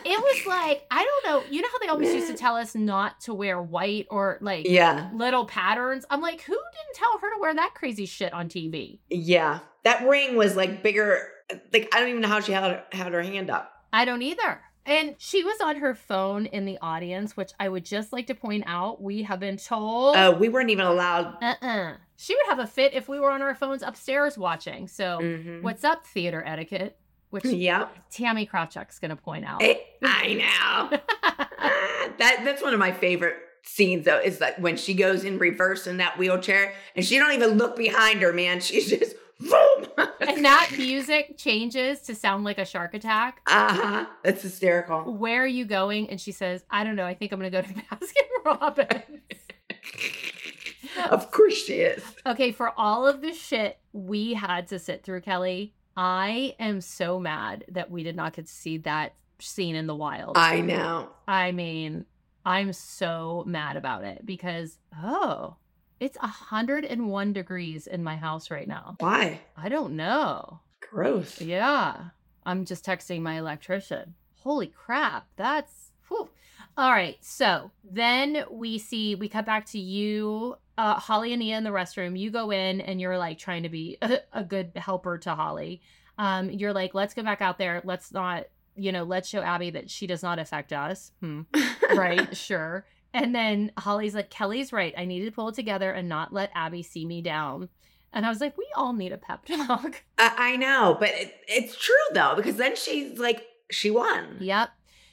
[0.06, 1.44] It was like, I don't know.
[1.52, 4.66] You know how they always used to tell us not to wear white or like
[4.68, 6.06] yeah, little patterns?
[6.10, 9.00] I'm like, who didn't tell her to wear that crazy shit on TV?
[9.10, 9.60] yeah.
[9.84, 11.30] That ring was like bigger.
[11.74, 13.72] Like I don't even know how she had had her hand up.
[13.94, 14.62] I don't either.
[14.86, 18.36] And she was on her phone in the audience, which I would just like to
[18.36, 19.02] point out.
[19.02, 20.16] We have been told.
[20.18, 21.38] Uh, we weren't even allowed.
[21.42, 21.94] uh-uh.
[22.18, 24.88] She would have a fit if we were on our phones upstairs watching.
[24.90, 25.62] So, Mhm.
[25.62, 26.98] what's up, theater etiquette?
[27.30, 27.96] Which Yep.
[28.12, 29.62] Tammy Krawchuk's going to point out.
[29.62, 31.00] I, I know.
[32.18, 34.20] That that's one of my favorite scenes though.
[34.20, 37.78] Is that when she goes in reverse in that wheelchair and she don't even look
[37.78, 38.60] behind her, man.
[38.60, 39.86] She's just boom.
[40.20, 43.40] and that music changes to sound like a shark attack.
[43.48, 44.06] uh huh.
[44.24, 45.14] That's hysterical.
[45.14, 46.10] Where are you going?
[46.10, 47.06] And she says, I don't know.
[47.06, 49.40] I think I'm going to go to Baskin Robbins.
[51.10, 52.04] Of course she is.
[52.26, 57.20] okay, for all of the shit we had to sit through, Kelly, I am so
[57.20, 60.38] mad that we did not get to see that scene in the wild.
[60.38, 61.10] I know.
[61.28, 62.06] I mean,
[62.46, 65.58] I'm so mad about it because, oh,
[66.00, 68.96] it's 101 degrees in my house right now.
[69.00, 69.42] Why?
[69.58, 70.62] I don't know.
[70.80, 71.42] Gross.
[71.42, 71.98] Yeah.
[72.46, 74.16] I'm just texting my electrician.
[74.36, 75.28] Holy crap.
[75.36, 76.30] That's whew.
[76.78, 77.18] all right.
[77.20, 81.72] So then we see, we cut back to you, uh, Holly and Nia in the
[81.72, 82.18] restroom.
[82.18, 85.82] You go in and you're like trying to be a, a good helper to Holly.
[86.18, 87.82] Um, you're like, let's go back out there.
[87.84, 91.12] Let's not, you know, let's show Abby that she does not affect us.
[91.20, 91.42] Hmm.
[91.94, 92.36] right.
[92.36, 92.86] Sure.
[93.14, 94.94] And then Holly's like, Kelly's right.
[94.96, 97.68] I need to pull it together and not let Abby see me down.
[98.14, 100.04] And I was like, we all need a pep talk.
[100.18, 104.38] I, I know, but it, it's true though because then she's like, she won.
[104.40, 104.70] Yep.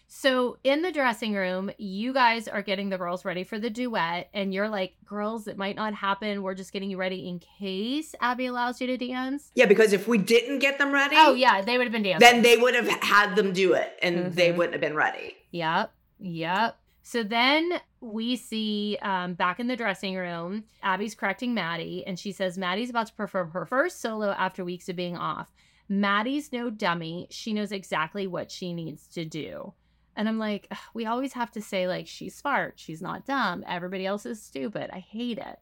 [0.08, 4.28] So in the dressing room, you guys are getting the girls ready for the duet,
[4.32, 6.42] and you're like, girls, it might not happen.
[6.42, 9.50] We're just getting you ready in case Abby allows you to dance.
[9.54, 12.20] Yeah, because if we didn't get them ready, Oh, yeah, they would have been dancing.
[12.20, 14.56] then they would have had them do it and they Mhm.
[14.56, 15.36] wouldn't have been ready.
[15.50, 15.92] Yep.
[16.20, 16.78] Yep.
[17.02, 22.32] So then we see um, back in the dressing room, Abby's correcting Maddie, and she
[22.32, 25.48] says Maddie's about to perform her first solo after weeks of being off.
[25.88, 27.28] Maddie's no dummy.
[27.30, 29.72] She knows exactly what she needs to do.
[30.16, 32.74] And I'm like, we always have to say, like, she's smart.
[32.76, 33.62] She's not dumb.
[33.68, 34.90] Everybody else is stupid.
[34.92, 35.58] I hate it.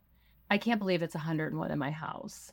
[0.49, 2.53] I can't believe it's 101 in my house.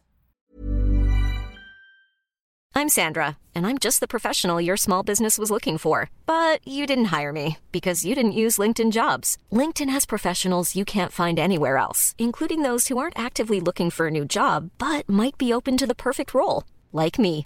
[2.74, 6.10] I'm Sandra, and I'm just the professional your small business was looking for.
[6.26, 9.38] But you didn't hire me because you didn't use LinkedIn jobs.
[9.52, 14.08] LinkedIn has professionals you can't find anywhere else, including those who aren't actively looking for
[14.08, 17.46] a new job but might be open to the perfect role, like me.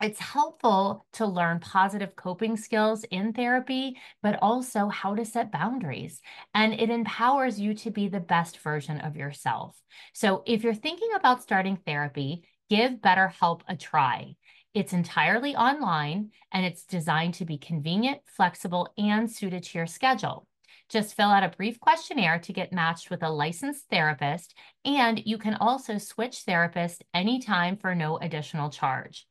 [0.00, 6.20] it's helpful to learn positive coping skills in therapy, but also how to set boundaries.
[6.54, 9.80] And it empowers you to be the best version of yourself.
[10.12, 14.36] So if you're thinking about starting therapy, give BetterHelp a try.
[14.72, 20.46] It's entirely online and it's designed to be convenient, flexible, and suited to your schedule.
[20.88, 24.54] Just fill out a brief questionnaire to get matched with a licensed therapist,
[24.86, 29.26] and you can also switch therapists anytime for no additional charge.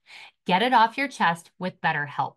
[0.48, 2.36] Get it off your chest with BetterHelp.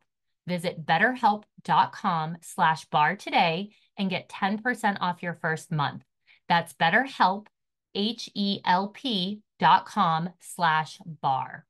[0.48, 6.02] Visit betterhelp.com slash bar today and get 10% off your first month.
[6.48, 7.46] That's betterhelp,
[7.94, 11.66] H-E-L-P dot com slash bar.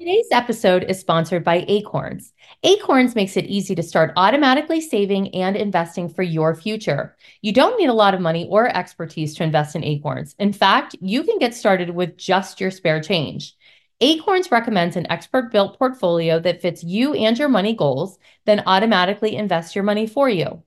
[0.00, 2.32] Today's episode is sponsored by Acorns.
[2.62, 7.16] Acorns makes it easy to start automatically saving and investing for your future.
[7.42, 10.36] You don't need a lot of money or expertise to invest in Acorns.
[10.38, 13.56] In fact, you can get started with just your spare change.
[14.00, 19.34] Acorns recommends an expert built portfolio that fits you and your money goals, then automatically
[19.34, 20.62] invests your money for you.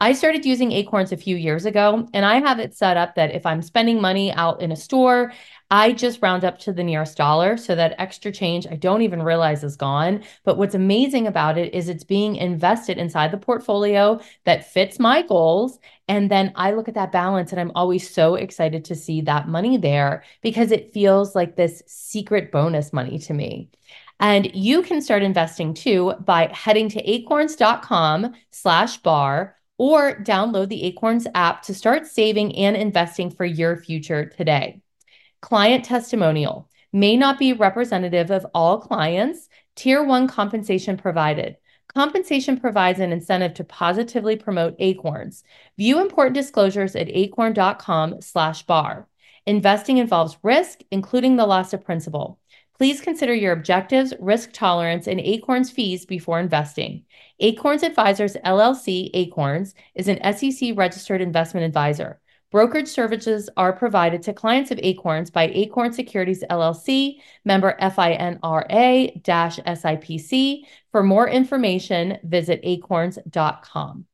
[0.00, 3.34] I started using Acorns a few years ago, and I have it set up that
[3.34, 5.32] if I'm spending money out in a store,
[5.70, 9.22] I just round up to the nearest dollar so that extra change I don't even
[9.22, 10.22] realize is gone.
[10.44, 15.22] But what's amazing about it is it's being invested inside the portfolio that fits my
[15.22, 15.78] goals.
[16.06, 19.48] And then I look at that balance and I'm always so excited to see that
[19.48, 23.70] money there because it feels like this secret bonus money to me.
[24.20, 30.84] And you can start investing too by heading to acorns.com slash bar or download the
[30.84, 34.83] Acorns app to start saving and investing for your future today.
[35.44, 39.50] Client testimonial may not be representative of all clients.
[39.76, 41.58] Tier one compensation provided.
[41.94, 45.44] Compensation provides an incentive to positively promote Acorns.
[45.76, 49.06] View important disclosures at acorn.com slash bar.
[49.44, 52.40] Investing involves risk, including the loss of principal.
[52.78, 57.04] Please consider your objectives, risk tolerance, and Acorns fees before investing.
[57.38, 62.18] Acorns Advisors LLC Acorns is an SEC registered investment advisor.
[62.54, 69.20] Brokerage services are provided to clients of Acorns by Acorn Securities LLC, member FINRA
[69.66, 70.62] SIPC.
[70.92, 74.04] For more information, visit acorns.com.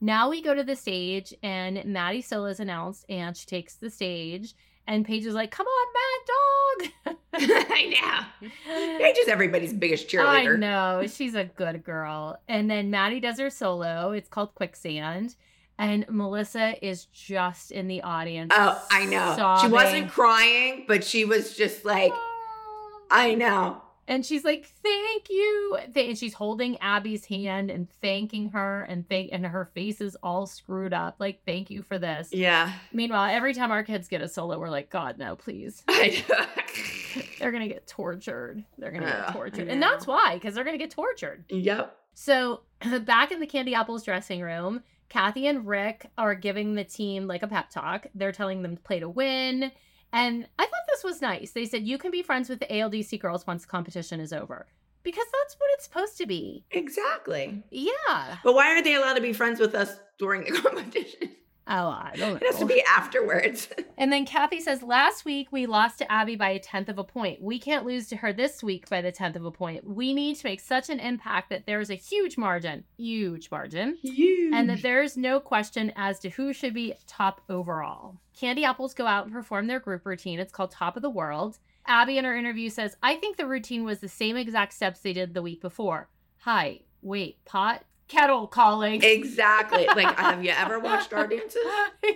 [0.00, 3.90] Now we go to the stage, and Maddie Sola is announced, and she takes the
[3.90, 4.54] stage.
[4.86, 8.48] And Paige is like, "Come on, Mad Dog!" I know.
[8.96, 10.54] Paige is everybody's biggest cheerleader.
[10.54, 12.40] I know she's a good girl.
[12.48, 14.12] And then Maddie does her solo.
[14.12, 15.36] It's called Quicksand
[15.80, 18.52] and Melissa is just in the audience.
[18.54, 19.34] Oh, I know.
[19.34, 19.70] Sobbing.
[19.70, 23.06] She wasn't crying, but she was just like, ah.
[23.10, 23.80] I know.
[24.06, 29.30] And she's like, "Thank you," and she's holding Abby's hand and thanking her, and thank,
[29.32, 31.16] and her face is all screwed up.
[31.20, 32.30] Like, thank you for this.
[32.32, 32.72] Yeah.
[32.92, 35.84] Meanwhile, every time our kids get a solo, we're like, "God, no, please."
[37.38, 38.64] they're gonna get tortured.
[38.78, 41.44] They're gonna get tortured, and that's why, because they're gonna get tortured.
[41.48, 41.96] Yep.
[42.14, 42.62] So
[43.04, 47.42] back in the Candy Apples dressing room, Cathy and Rick are giving the team like
[47.42, 48.06] a pep talk.
[48.14, 49.70] They're telling them to play to win.
[50.12, 51.50] And I thought this was nice.
[51.50, 54.66] They said, you can be friends with the ALDC girls once the competition is over.
[55.02, 56.64] Because that's what it's supposed to be.
[56.70, 57.62] Exactly.
[57.70, 58.36] Yeah.
[58.44, 61.30] But why aren't they allowed to be friends with us during the competition?
[61.66, 62.36] Oh, I don't know.
[62.36, 62.68] It has to oh.
[62.68, 63.68] be afterwards.
[63.98, 67.04] and then Cathy says, Last week we lost to Abby by a tenth of a
[67.04, 67.40] point.
[67.40, 69.84] We can't lose to her this week by the tenth of a point.
[69.84, 73.96] We need to make such an impact that there is a huge margin, huge margin,
[74.02, 74.52] huge.
[74.52, 78.16] and that there is no question as to who should be top overall.
[78.36, 80.40] Candy Apples go out and perform their group routine.
[80.40, 81.58] It's called Top of the World.
[81.86, 85.12] Abby in her interview says, I think the routine was the same exact steps they
[85.12, 86.08] did the week before.
[86.38, 87.84] Hi, wait, pot?
[88.10, 89.02] Kettle calling.
[89.02, 89.86] Exactly.
[89.96, 91.62] Like, have you ever watched our dances?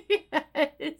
[0.08, 0.94] yes.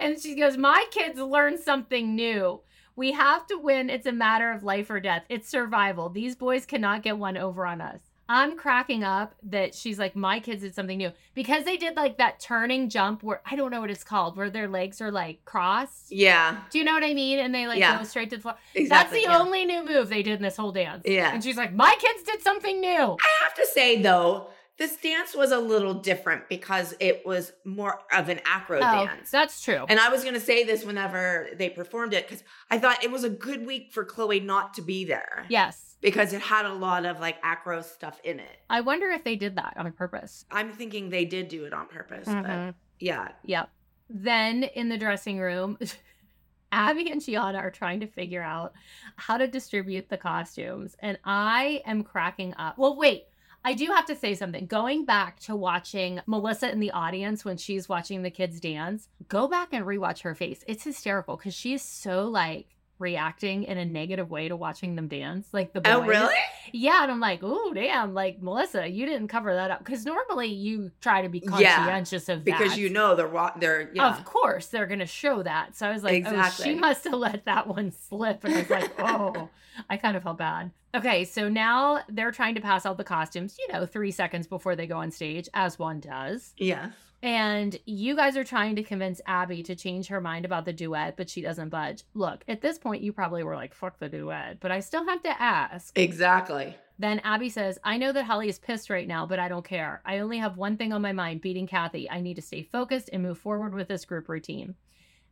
[0.00, 2.60] And she goes, My kids learn something new.
[2.96, 3.90] We have to win.
[3.90, 5.24] It's a matter of life or death.
[5.28, 6.08] It's survival.
[6.08, 8.00] These boys cannot get one over on us.
[8.28, 12.16] I'm cracking up that she's like, my kids did something new because they did like
[12.18, 15.44] that turning jump where I don't know what it's called, where their legs are like
[15.44, 16.10] crossed.
[16.10, 16.58] Yeah.
[16.70, 17.38] Do you know what I mean?
[17.38, 17.98] And they like Yeah.
[17.98, 18.54] go straight to the floor.
[18.74, 19.38] Exactly, That's the yeah.
[19.40, 21.02] only new move they did in this whole dance.
[21.06, 21.32] Yeah.
[21.34, 22.88] And she's like, my kids did something new.
[22.88, 28.00] I have to say though, this dance was a little different because it was more
[28.12, 29.30] of an acro Oh, dance.
[29.30, 29.84] that's true.
[29.88, 33.12] And I was going to say this whenever they performed it because I thought it
[33.12, 35.46] was a good week for Chloe not to be there.
[35.48, 35.83] yes.
[36.04, 38.58] Because it had a lot of like acro stuff in it.
[38.68, 40.44] I wonder if they did that on purpose.
[40.50, 42.28] I'm thinking they did do it on purpose.
[42.28, 42.42] Mhm.
[42.42, 43.28] But yeah.
[43.44, 43.70] Yep.
[44.10, 45.78] Then in the dressing room,
[46.72, 48.74] Abby and Gianna are trying to figure out
[49.16, 50.94] how to distribute the costumes.
[50.98, 52.76] And I am cracking up.
[52.78, 53.24] Well, wait.
[53.66, 54.66] I do have to say something.
[54.66, 59.48] Going back to watching Melissa in the audience when she's watching the kids dance, go
[59.48, 60.62] back and rewatch her face.
[60.68, 65.08] It's hysterical because she is so like reacting in a negative way to watching them
[65.08, 65.48] dance.
[65.52, 66.04] Like the oh, boys.
[66.04, 66.34] Oh, really?
[66.72, 70.48] Yeah, and I'm like, oh damn, like Melissa, you didn't cover that up because normally
[70.48, 74.16] you try to be Yeah, conscientious of Because you know they're wa- they're yeah.
[74.16, 75.76] Of course, they're going to show that.
[75.76, 76.64] So I was like, oh, Exactly.
[76.64, 78.44] she must have let that one slip.
[78.44, 79.48] And I was like, oh,
[79.90, 80.70] I kind of felt bad.
[80.94, 84.76] Okay, so now they're trying to pass out the costumes, you know, three seconds before
[84.76, 86.54] they go on stage, as one does.
[86.56, 86.90] yeah.
[87.24, 91.16] And you guys are trying to convince Abby to change her mind about the duet,
[91.16, 92.04] but she doesn't budge.
[92.12, 95.22] Look, at this point, you probably were like, fuck the duet, but I still have
[95.22, 95.98] to ask.
[95.98, 96.76] Exactly.
[96.98, 100.02] Then Abby says, I know that Holly is pissed right now, but I don't care.
[100.04, 102.10] I only have one thing on my mind beating Cathy.
[102.10, 104.74] I need to stay focused and move forward with this group routine.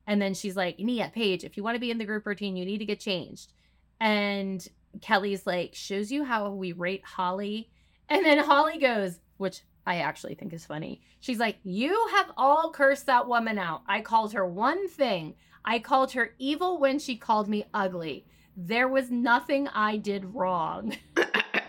[0.07, 2.57] And then she's like, Nia, Paige, if you want to be in the group routine,
[2.57, 3.53] you need to get changed.
[4.01, 4.67] And
[5.03, 7.69] Kelly's like, shows you how we rate Holly.
[8.09, 11.03] And then Holly goes, which I actually think is funny.
[11.21, 13.83] She's like, You have all cursed that woman out.
[13.87, 15.35] I called her one thing.
[15.65, 18.27] I called her evil when she called me ugly.
[18.57, 20.97] There was nothing I did wrong.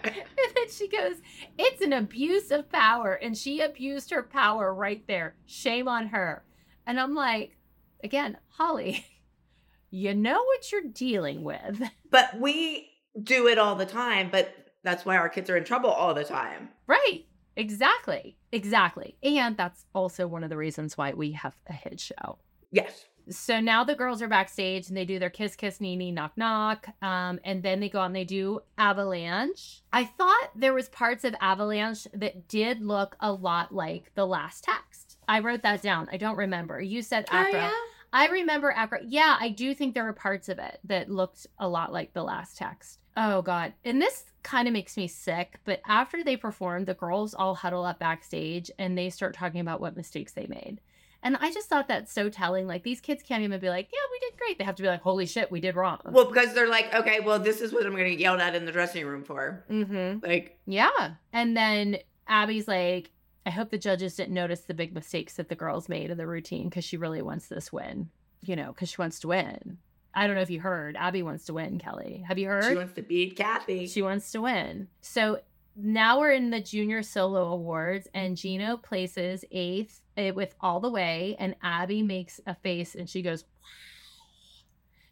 [0.06, 1.16] And then she goes,
[1.58, 3.14] It's an abuse of power.
[3.14, 5.36] And she abused her power right there.
[5.46, 6.44] Shame on her.
[6.86, 7.58] And I'm like,
[8.04, 9.06] Again, Holly,
[9.90, 11.82] you know what you're dealing with.
[12.10, 12.92] But we
[13.24, 14.54] do it all the time, but
[14.84, 16.70] that's why our kids are in trouble all the time.
[16.86, 17.26] Right.
[17.56, 18.36] Exactly.
[18.52, 19.16] Exactly.
[19.24, 22.38] And that's also one of the reasons why we have a hit show.
[22.72, 23.06] Yes.
[23.30, 26.34] So now the girls are backstage and they do their kiss, kiss, knee, knee, knock,
[26.36, 26.88] knock.
[27.02, 29.82] Um, and then they go out and they do Avalanche.
[29.94, 34.66] I thought there was parts of Avalanche that did look a lot like the last
[34.66, 35.18] text.
[35.28, 36.10] I wrote that down.
[36.12, 36.82] I don't remember.
[36.82, 37.70] You said Oh, Acro.
[38.12, 39.00] I remember Acro.
[39.08, 42.24] Yeah, I do think there were parts of it that looked a lot like the
[42.24, 43.00] last text.
[43.16, 43.74] Oh God.
[43.86, 45.60] And this kind of makes me sick.
[45.66, 49.82] But after they performed, the girls all huddle up backstage and they start talking about
[49.82, 50.80] what mistakes they made.
[51.26, 52.68] And I just thought that's so telling.
[52.68, 54.58] Like these kids can't even be like, yeah, we did great.
[54.58, 56.00] They have to be like, holy shit, we did wrong.
[56.06, 58.56] Well, because they're like, okay, well, this is what I'm going to get yelled at
[58.56, 59.64] in the dressing room for.
[59.70, 60.26] mm-hmm.
[60.26, 61.12] Like, Yeah.
[61.32, 61.98] And then
[62.28, 63.12] Abby's like,
[63.46, 66.28] I hope the judges didn't notice the big mistakes that the girls made in the
[66.28, 68.10] routine because she really wants this win,
[68.42, 69.78] you know, because she wants to win.
[70.16, 70.96] I don't know if you heard.
[70.96, 72.24] Abby wants to win, Kelly.
[72.28, 72.66] Have you heard?
[72.66, 73.88] she wants to beat Cathy.
[73.88, 74.88] She wants to win.
[75.02, 75.40] So
[75.76, 80.92] now we're in the junior solo awards, and Gino places eighth eh, with all the
[80.92, 83.70] way, and Abby makes a face and she goes, "Wow."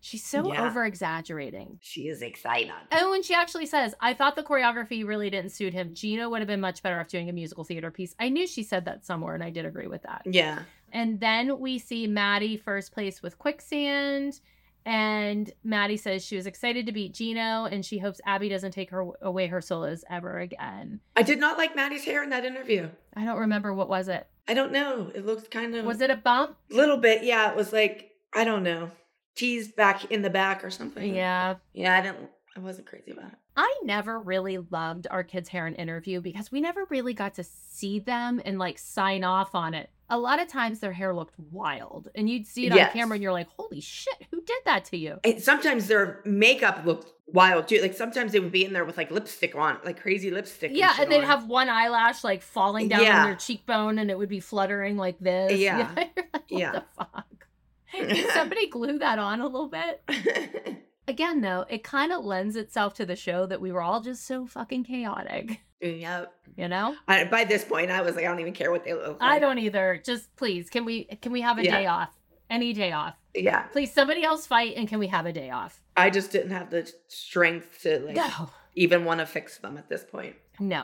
[0.04, 0.66] She's so Yeah.
[0.66, 1.78] over exaggerating.
[1.82, 2.72] she is excited.
[2.92, 5.94] Oh, and she actually says, I thought the choreography really didn't suit him.
[5.94, 8.16] Gino would have been much better off doing a musical theater piece.
[8.20, 10.24] I knew she said that somewhere, and I did agree with that.
[10.26, 10.64] Yeah.
[10.92, 14.40] And then we see Maddie first place with Quicksand.
[14.86, 18.90] And Maddie says she was excited to beat Gino and she hopes Abby doesn't take
[18.90, 21.00] her away her solos ever again.
[21.16, 22.90] I did not like Maddie's hair in that interview.
[23.16, 24.28] I don't remember what was it.
[24.48, 25.12] I don't know.
[25.14, 25.86] It looked kind of.
[25.86, 26.58] Was it a bump?
[26.70, 27.24] little bit?
[27.24, 27.52] Yeah.
[27.52, 28.92] It was like, I don't know.
[29.36, 31.14] Teased back in the back or something.
[31.16, 31.56] Yeah.
[31.74, 31.98] Yeah.
[31.98, 33.38] I didn't, I wasn't crazy about it.
[33.56, 37.44] I never really loved our kids' hair in interview because we never really got to
[37.44, 39.90] see them and like sign off on it.
[40.12, 42.90] A lot of times their hair looked wild and you'd see it Yes.
[42.90, 45.20] on camera and you're like, holy shit, who did that to you?
[45.24, 47.82] And sometimes their makeup looked wild too.
[47.82, 50.72] Like sometimes they would be in there with like lipstick on, like crazy lipstick.
[50.74, 51.24] Yeah, shit and they'd on.
[51.28, 53.22] have one eyelash like falling down Yeah.
[53.22, 55.54] on their cheekbone and it would be fluttering like this.
[55.60, 55.78] Yeah.
[55.78, 56.72] You're like, what Yeah.
[56.74, 57.48] the fuck?
[57.94, 60.04] Did somebody glue that on a little bit?
[61.08, 64.26] Again, though, it kind of lends itself to the show that we were all just
[64.26, 66.26] so fucking chaotic, yeah.
[66.56, 66.96] you know?
[67.08, 69.22] I, by this point, I was like, I don't even care what they look like.
[69.22, 70.02] I don't either.
[70.06, 71.78] Just please, can we can we have a Yeah.
[71.80, 72.10] day off?
[72.50, 73.16] Any day off.
[73.34, 73.64] Yeah.
[73.68, 75.82] Please, somebody else fight and can we have a day off?
[75.96, 78.50] I just didn't have the strength to like No.
[78.76, 80.36] even want to fix them at this point.
[80.60, 80.84] No.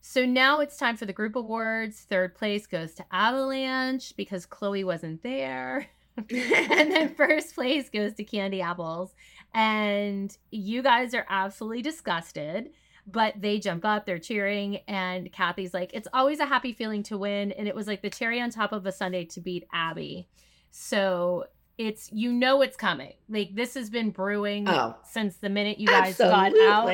[0.00, 2.00] So now it's time for the group awards.
[2.00, 5.86] Third place goes to Avalanche because Chloe wasn't there.
[6.16, 9.14] and then first place goes to Candy Apples.
[9.54, 12.70] And you guys are absolutely disgusted.
[13.06, 17.18] But they jump up, they're cheering, and Cathy's like, it's always a happy feeling to
[17.18, 17.50] win.
[17.52, 20.28] And it was like the cherry on top of a sundae to beat Abby.
[20.70, 21.46] So
[21.78, 23.14] it's you know it's coming.
[23.28, 24.96] Like this has been brewing Oh.
[25.10, 26.88] since the minute you guys got out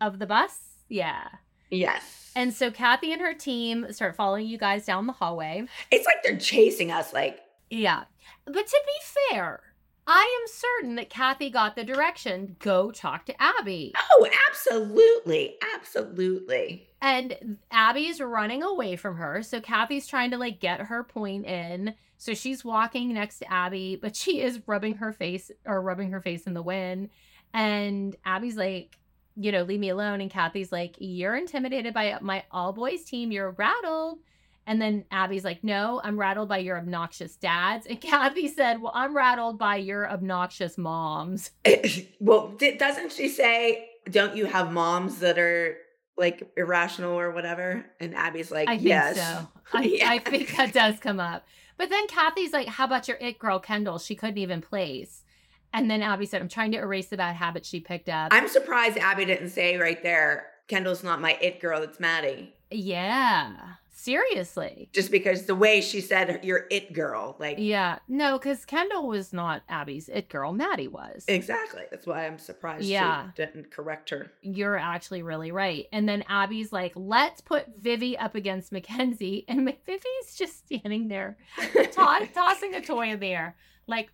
[0.00, 0.58] of the bus.
[0.88, 1.28] Yeah.
[1.70, 2.32] Yes.
[2.34, 5.64] And so Cathy and her team start following you guys down the hallway.
[5.90, 7.12] It's like they're chasing us.
[7.12, 7.40] Like,
[7.70, 8.04] Yeah.
[8.44, 9.60] But to be fair,
[10.06, 13.92] I am certain that Cathy got the direction go talk to Abby.
[14.12, 15.56] oh, absolutely.
[15.74, 16.88] Absolutely.
[17.00, 19.42] And Abby's running away from her.
[19.42, 21.94] So Cathy's trying to like get her point in.
[22.18, 26.20] So she's walking next to Abby, but she is rubbing her face or rubbing her
[26.20, 27.10] face in the wind.
[27.52, 28.98] And Abby's like,
[29.36, 30.20] you know, leave me alone.
[30.20, 33.32] And Cathy's like, you're intimidated by my all boys team.
[33.32, 34.18] You're rattled.
[34.66, 37.86] And then Abby's like, no, I'm rattled by your obnoxious dads.
[37.86, 41.50] And Cathy said, well, I'm rattled by your obnoxious moms.
[42.20, 45.76] well, doesn't she say, don't you have moms that are
[46.16, 47.84] like irrational or whatever?
[47.98, 49.16] And Abby's like, I think yes.
[49.16, 49.48] so.
[49.72, 50.10] I, Yeah.
[50.10, 51.44] I think that does come up.
[51.78, 53.98] But then Cathy's like, How about your it girl, Kendall?
[53.98, 55.24] She couldn't even place.
[55.72, 58.28] And then Abby said, I'm trying to erase the bad habit she picked up.
[58.30, 62.52] I'm surprised Abby didn't say right there, Kendall's not my it girl, it's Maddie.
[62.70, 63.54] yeah.
[64.02, 64.88] Seriously.
[64.92, 68.00] Just because the way she said you're it girl, like Yeah.
[68.08, 70.52] No, because Kendall was not Abby's it girl.
[70.52, 71.24] Maddie was.
[71.28, 71.82] exactly.
[71.88, 73.26] That's why I'm surprised Yeah.
[73.26, 74.32] she didn't correct her.
[74.42, 75.86] You're actually really right.
[75.92, 79.44] And then Abby's like, let's put Vivi up against Mackenzie.
[79.52, 81.36] And Vivi's just standing there,
[81.72, 83.54] to- tossing a toy in the air.
[83.86, 84.10] Like.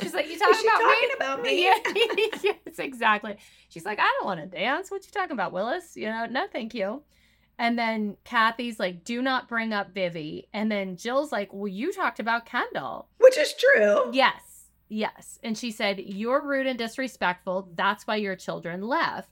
[0.00, 1.14] She's like, you talking about talking me?
[1.16, 1.64] about me?
[1.64, 1.74] Yeah,
[2.42, 3.36] yes, exactly.
[3.68, 4.90] She's like, I don't want to dance.
[4.90, 5.94] What you talking about, Willis?
[5.96, 7.02] You know, no, thank you.
[7.58, 10.48] And then Cathy's like, do not bring up Vivi.
[10.52, 13.08] And then Jill's like, well, you talked about Kendall.
[13.18, 14.10] Which is true.
[14.12, 15.38] Yes, yes.
[15.42, 17.70] And she said, You're rude and disrespectful.
[17.74, 19.30] That's why your children left.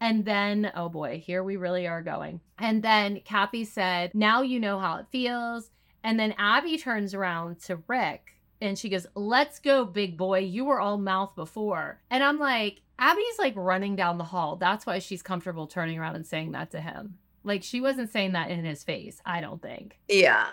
[0.00, 2.40] And then, oh boy, here we really are going.
[2.58, 5.70] And then Cathy said, Now you know how it feels.
[6.02, 10.40] And then Abby turns around to Rick and she goes, Let's go, big boy.
[10.40, 12.00] You were all mouth before.
[12.10, 14.56] And I'm like, Abby's like running down the hall.
[14.56, 17.18] That's why she's comfortable turning around and saying that to him.
[17.46, 19.98] Like she wasn't saying that in his face, I don't think.
[20.08, 20.48] Yeah.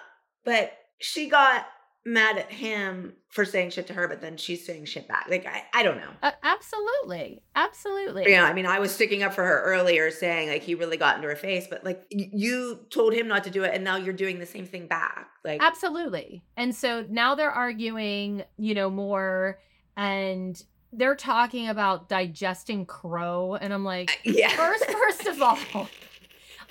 [0.45, 1.65] But she got
[2.05, 5.27] mad at him for saying shit to her, but then she's saying shit back.
[5.29, 6.09] Like, I, I don't know.
[6.21, 7.41] Uh, absolutely.
[7.55, 8.29] Absolutely.
[8.29, 11.15] Yeah, I mean, I was sticking up for her earlier, saying like he really got
[11.15, 13.95] into her face, but like y- you told him not to do it, and now
[13.95, 15.27] you're doing the same thing back.
[15.43, 16.43] Like, Absolutely.
[16.57, 19.59] And so now they're arguing, you know, more
[19.95, 23.55] and they're talking about digesting crow.
[23.55, 24.49] And I'm like, yeah.
[24.49, 25.41] first, first of
[25.75, 25.89] all,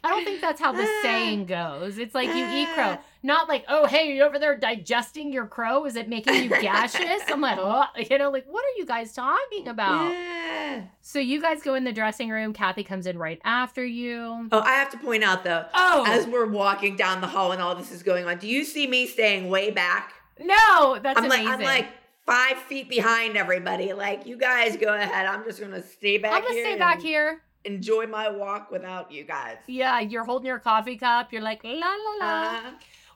[0.04, 1.98] I don't think that's how the saying goes.
[1.98, 5.84] It's like you eat crow, not like, oh, hey, you're over there digesting your crow?
[5.84, 7.22] Is it making you gaseous?
[7.28, 10.10] I'm like, oh, you know, like, what are you guys talking about?
[10.10, 10.82] Yeah.
[11.00, 12.52] So you guys go in the dressing room.
[12.52, 14.48] Cathy comes in right after you.
[14.50, 17.62] Oh, I have to point out though, Oh, as we're walking down the hall and
[17.62, 20.14] all this is going on, do you see me staying way back?
[20.40, 21.60] no, that's I'm like, amazing.
[21.60, 21.88] I'm like
[22.26, 23.92] five feet behind everybody.
[23.92, 25.26] Like, you guys go ahead.
[25.26, 26.32] I'm just gonna stay back.
[26.32, 27.42] I'm gonna stay back here.
[27.64, 29.56] Enjoy my walk without you guys.
[29.66, 31.32] Yeah, you're holding your coffee cup.
[31.32, 32.26] You're like, la la la.
[32.26, 32.70] Uh,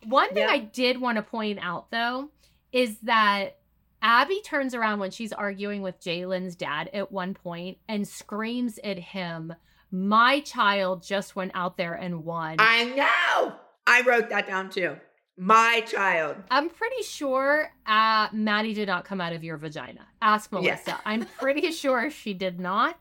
[0.05, 0.51] One thing yeah.
[0.51, 2.31] I did want to point out though
[2.73, 3.59] is that
[4.03, 8.99] Abby turns around when she's arguing with Jalen's dad at one point and screams at
[8.99, 9.53] him,
[9.91, 12.57] My child just went out there and won.
[12.59, 13.55] I know.
[13.87, 14.97] I wrote that down too.
[15.39, 16.37] My child.
[16.51, 20.07] I'm pretty sure uh, Maddie did not come out of your vagina.
[20.23, 20.83] Ask Melissa.
[20.89, 20.97] Yeah.
[21.05, 22.99] I'm pretty sure she did not.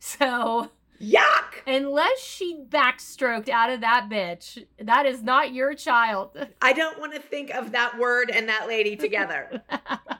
[0.00, 0.70] So,
[1.00, 1.62] Yuck.
[1.66, 6.30] unless she backstroked out of that bitch, that is not your child.
[6.60, 9.62] I don't want to think of that word and that lady together.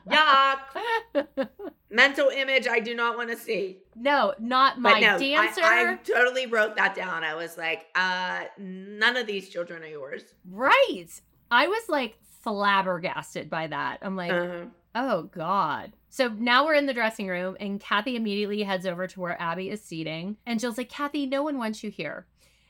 [0.09, 1.47] Yuck.
[1.89, 3.77] Mental image I do not want to see.
[3.95, 5.61] no, not my no, dancer.
[5.63, 7.23] I, I totally wrote that down.
[7.23, 10.23] I was like, uh, none of these children are yours.
[10.49, 11.05] Right.
[11.51, 13.99] I was like flabbergasted by that.
[14.01, 14.65] I'm like, Uh-huh.
[14.95, 15.93] oh God.
[16.13, 19.71] So now we're in the dressing room, and Cathy immediately heads over to where Abby
[19.71, 20.37] is seating.
[20.45, 22.27] And Jill's like, Cathy, no one wants you here.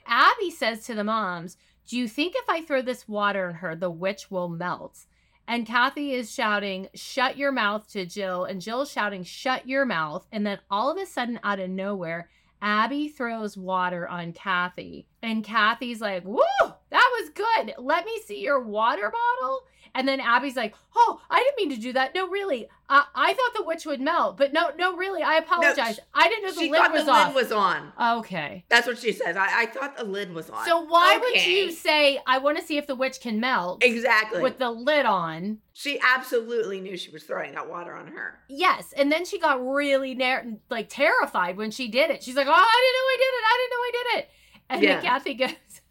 [0.07, 3.75] Abby says to the moms, Do you think if I throw this water in her,
[3.75, 4.99] the witch will melt?
[5.45, 8.45] And Cathy is shouting, Shut your mouth to Jill.
[8.45, 10.25] And Jill's shouting, Shut your mouth.
[10.31, 12.29] And then all of a sudden, out of nowhere,
[12.61, 15.05] Abby throws water on Cathy.
[15.21, 17.73] And Cathy's like, Woo, that was good.
[17.77, 19.63] Let me see your water bottle.
[19.95, 22.15] And then Abby's like, "Oh, I didn't mean to do that.
[22.15, 25.99] No, really, I, I thought the witch would melt, but no, no, really, I apologize.
[26.15, 27.91] I didn't know the she lid thought was the off." lid was on.
[28.17, 28.65] okay.
[28.69, 29.37] That's what she says.
[29.37, 30.65] I, I thought the lid was on.
[30.65, 33.83] So why would you say, "I want to see if the witch can melt"?
[33.83, 34.41] Exactly.
[34.41, 35.59] With the lid on.
[35.73, 38.39] she absolutely knew she was throwing that water on her.
[38.49, 42.23] Yes, and then she got really nar- like terrified when she did it.
[42.23, 43.43] She's like, "Oh, I didn't know I did it.
[43.45, 44.29] I didn't know I did it."
[44.69, 44.93] And Yeah.
[44.95, 45.81] then Cathy goes,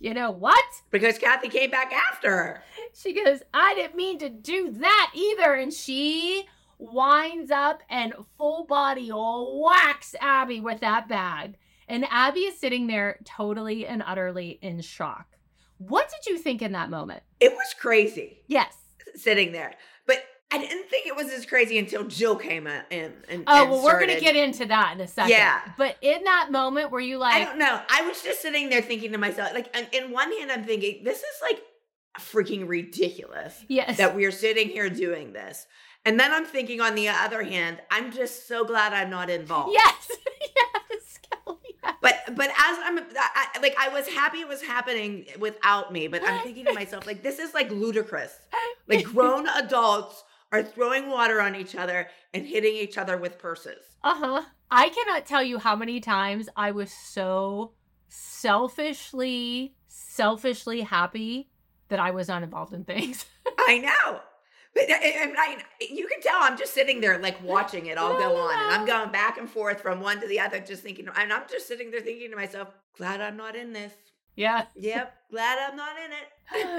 [0.00, 2.62] "You know what?" Because Cathy came back after her.
[2.94, 6.44] She goes, "I didn't mean to do that either." And she
[6.78, 11.54] winds up and full body whacks Abby with that bag.
[11.88, 15.26] And Abby is sitting there totally and utterly in shock.
[15.78, 17.22] What did you think in that moment?
[17.40, 18.74] It was crazy Yes.
[19.14, 19.74] sitting there.
[20.06, 22.82] But I didn't think it was as crazy until Jill came in.
[22.90, 25.30] in and, Oh, and well, we're going to get into that in a second.
[25.30, 25.60] Yeah.
[25.78, 27.80] But in that moment, were you like, I don't know.
[27.88, 31.04] I was just sitting there thinking to myself, like, in- in one hand, I'm thinking,
[31.04, 31.62] this is like
[32.18, 33.96] freaking ridiculous yes.
[33.96, 35.66] that we're sitting here doing this.
[36.04, 39.72] And then I'm thinking, on the other hand, I'm just so glad I'm not involved.
[39.72, 40.10] yes.
[40.56, 41.18] yes.
[41.30, 41.94] Kelly, yes.
[42.00, 46.08] But but as I'm I, I- like I was happy it was happening without me,
[46.08, 48.38] but I'm thinking to myself like this is like ludicrous.
[48.88, 53.78] Like grown adults are throwing water on each other and hitting each other with purses.
[54.02, 54.42] Uh huh.
[54.72, 57.72] I cannot tell you how many times I was so
[58.08, 61.48] selfishly, selfishly happy
[61.92, 63.24] that I was not involved in things.
[63.58, 64.20] I know.
[64.74, 68.18] But I, and I, you can tell I'm just sitting there like watching it all
[68.18, 71.06] go on, and I'm going back and forth from one to the other, just thinking.
[71.14, 73.92] And I'm just sitting there thinking to myself, "Glad I'm not in this."
[74.34, 74.64] yeah.
[74.74, 76.10] Yep, glad I'm not in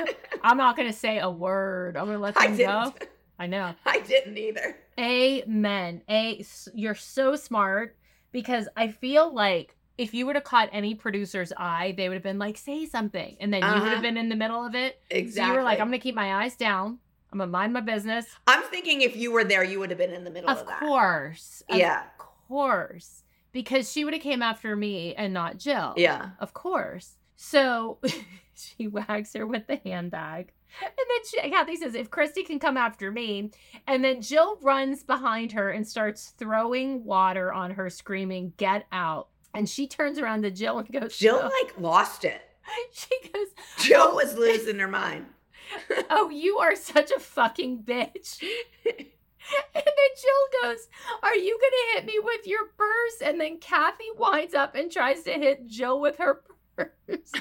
[0.07, 0.17] it.
[0.43, 1.95] I'm not going to say a word.
[1.95, 2.99] I'm going to let I them didn't.
[2.99, 3.05] go.
[3.37, 3.75] I know.
[3.85, 4.75] I didn't either.
[4.99, 6.01] Amen.
[6.09, 6.43] A,
[6.73, 7.95] you're so smart
[8.31, 12.23] because I feel like if you would have caught any producer's eye, they would have
[12.23, 13.37] been like, say something.
[13.39, 13.89] And then you would Uh-huh.
[13.89, 14.99] have been in the middle of it.
[15.09, 15.41] Exactly.
[15.47, 16.97] So you were like, I'm going to keep my eyes down.
[17.31, 18.25] I'm going to mind my business.
[18.47, 20.61] I'm thinking if you were there, you would have been in the middle of, it.
[20.61, 20.79] Of that.
[20.79, 21.63] course.
[21.69, 22.17] Of
[22.47, 23.23] course.
[23.51, 25.93] Because she would have came after me and not Jill.
[25.97, 26.31] Yeah.
[26.39, 27.17] Of course.
[27.35, 27.99] So
[28.55, 30.51] she wags her with the handbag.
[30.81, 33.51] And then she, Cathy says, if Christi can come after me.
[33.85, 39.27] And then Jill runs behind her and starts throwing water on her, screaming, get out.
[39.53, 42.41] And she turns around to Jill and goes, Jill "Oh." like lost it.
[42.91, 43.47] she goes,
[43.79, 45.27] Jill oh, was losing her mind.
[46.09, 48.41] oh, you are such a fucking bitch.
[48.85, 50.87] and then Jill goes,
[51.21, 53.21] Are you going to hit me with your purse?
[53.23, 56.41] And then Kathy winds up and tries to hit Jill with her
[56.75, 57.31] purse.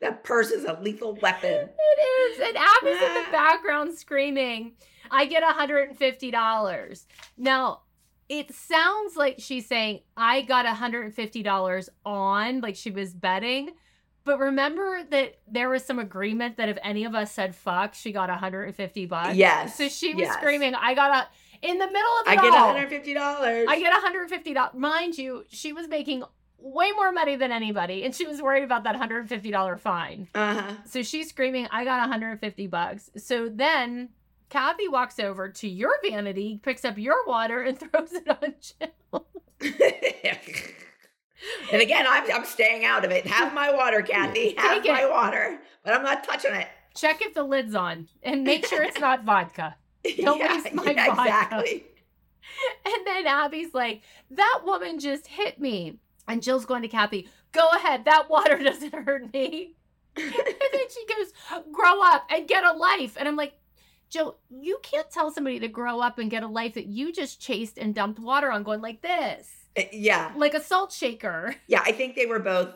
[0.00, 1.68] that purse is a lethal weapon.
[1.68, 2.40] It is.
[2.40, 3.32] And Abby's in the ah.
[3.32, 4.72] background screaming,
[5.10, 7.06] I get $150.
[7.38, 7.82] Now,
[8.28, 13.70] it sounds like she's saying, I got $150 on, like she was betting.
[14.24, 18.10] But remember that there was some agreement that if any of us said fuck, she
[18.10, 19.36] got 150 bucks.
[19.36, 20.34] Yes, So she was yes.
[20.34, 21.14] screaming, I got
[21.62, 23.66] a, in the middle of it I get all, $150.
[23.68, 23.92] I get
[24.44, 24.74] $150.
[24.74, 26.24] Mind you, she was making
[26.58, 28.02] way more money than anybody.
[28.02, 30.26] And she was worried about that $150 fine.
[30.34, 30.72] uh-huh.
[30.84, 33.10] So she's screaming, I got 150 bucks.
[33.16, 34.08] So then
[34.48, 39.26] Cathy walks over to your vanity, picks up your water, and throws it on Jill.
[41.72, 43.26] and again, I'm, I'm staying out of it.
[43.26, 44.54] Have my water, Cathy.
[44.58, 45.10] Have Take my it.
[45.10, 45.58] water.
[45.84, 46.68] But I'm not touching it.
[46.94, 49.76] Check if the lid's on and make sure it's not vodka.
[50.18, 51.22] Don't Yeah, waste my yeah, vodka.
[51.22, 51.84] Exactly.
[52.86, 55.98] And then Abby's like, That woman just hit me.
[56.28, 58.04] And Jill's going to Cathy, Go ahead.
[58.04, 59.74] That water doesn't hurt me.
[60.16, 61.32] and then she goes,
[61.72, 63.16] Grow up and get a life.
[63.18, 63.54] And I'm like,
[64.10, 67.40] Jill, you can't tell somebody to grow up and get a life that you just
[67.40, 70.32] chased and dumped water on, going like this, Uh, Yeah.
[70.36, 71.54] like a salt shaker.
[71.66, 72.70] Yeah, I think they were both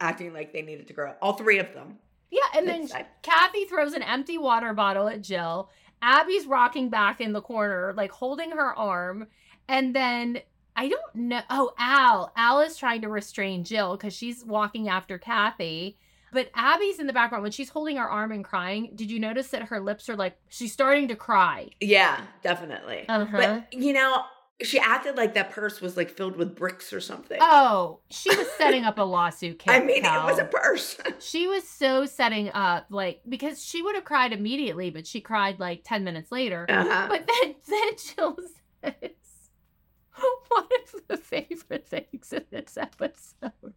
[0.00, 1.18] acting like they needed to grow up.
[1.20, 1.98] All three of them.
[2.30, 2.88] Yeah, and then
[3.22, 5.68] Cathy throws an empty water bottle at Jill.
[6.00, 9.26] Abby's rocking back in the corner, like holding her arm.
[9.68, 10.40] And then
[10.76, 11.40] I don't know.
[11.50, 12.32] Oh, Al.
[12.36, 15.98] Al is trying to restrain Jill because she's walking after Cathy.
[16.32, 18.92] But Abby's in the background when she's holding her arm and crying.
[18.94, 21.70] Did you notice that her lips are like, she's starting to cry?
[21.80, 23.04] Yeah, definitely.
[23.08, 23.36] Uh-huh.
[23.36, 24.22] But, you know,
[24.62, 27.38] she acted like that purse was like filled with bricks or something.
[27.40, 29.62] Oh, she was setting up a lawsuit.
[29.68, 30.96] I Cal- mean, it was a purse.
[31.18, 35.58] She was so setting up, like, because she would have cried immediately, but she cried
[35.60, 36.66] like 10 minutes later.
[36.68, 37.06] Uh-huh.
[37.08, 38.36] But then, then Jill
[38.82, 39.10] says,
[40.48, 43.74] one of the favorite things in this episode.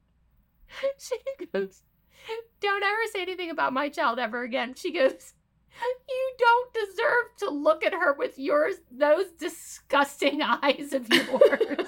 [0.98, 1.16] She
[1.54, 1.82] goes,
[2.60, 4.74] Don't ever say anything about my child ever again.
[4.76, 5.34] She goes,
[6.10, 11.88] You don't deserve to look at her with yours, those disgusting eyes of yours.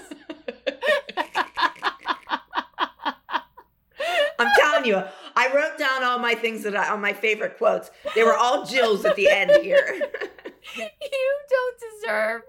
[4.38, 5.02] I'm telling you,
[5.36, 7.90] I wrote down all my things that I, all my favorite quotes.
[8.14, 10.12] They were all Jill's at the end here.
[10.76, 10.90] you
[11.50, 12.42] don't deserve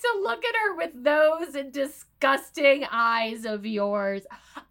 [0.00, 4.22] to look at her with those disgusting eyes of yours.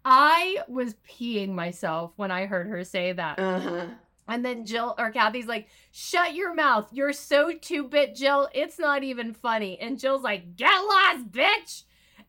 [0.04, 3.38] I was peeing myself when I heard her say that.
[3.38, 3.86] Uh-huh.
[4.26, 6.88] And then Jill or Cathy's like, shut your mouth.
[6.92, 8.48] You're so two bit, Jill.
[8.54, 9.78] It's not even funny.
[9.78, 11.84] And Jill's like, get lost, bitch.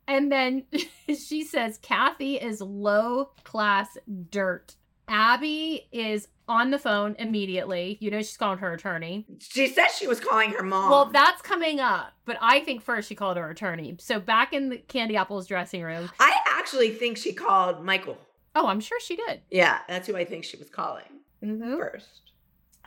[0.07, 0.65] And then
[1.07, 3.97] she says, Cathy is low class
[4.29, 4.75] dirt.
[5.07, 7.97] Abby is on the phone immediately.
[8.01, 9.25] You know, she's calling her attorney.
[9.39, 10.89] She said she was calling her mom.
[10.91, 12.13] Well, that's coming up.
[12.25, 13.95] But I think first she called her attorney.
[13.99, 16.09] So back in the Candy Apple's dressing room.
[16.19, 18.17] I actually think she called Michael.
[18.55, 19.41] Oh, I'm sure she did.
[19.51, 21.03] Yeah, that's who I think she was calling
[21.43, 21.77] Mhm.
[21.77, 22.21] first.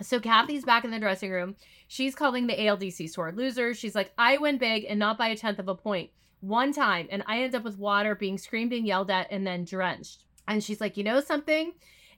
[0.01, 1.57] So Cathy's back in the dressing room.
[1.89, 3.75] She's calling the ALDC sword loser.
[3.75, 6.09] She's like, I win big and not by a tenth of a.
[6.41, 9.65] One time, and I end up with water being screamed and yelled at and then
[9.65, 10.23] drenched.
[10.47, 11.73] And she's like, you know something?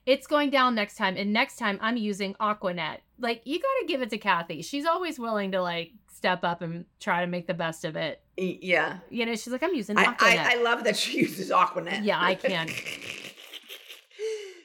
[0.05, 1.15] It's going down next time.
[1.17, 2.97] And next time I'm using Aquanet.
[3.19, 4.61] Like, you gotta give it to Cathy.
[4.61, 8.21] She's always willing to like step up and try to make the best of it.
[8.37, 8.97] Yeah.
[9.09, 10.37] You know, she's like, I'm using I, Aquanet.
[10.37, 12.03] I, I love that she uses Aquanet.
[12.03, 12.67] Yeah, I can.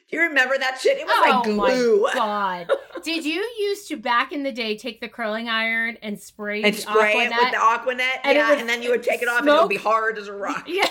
[0.09, 0.97] Do you remember that shit?
[0.97, 2.01] It was oh like glue.
[2.03, 2.67] my god!
[3.03, 6.73] Did you used to back in the day take the curling iron and spray And
[6.73, 8.19] the spray it with the Aquanet.
[8.23, 10.27] And yeah, and then you would take it off and it would be hard as
[10.27, 10.67] a rock.
[10.77, 10.87] Yeah.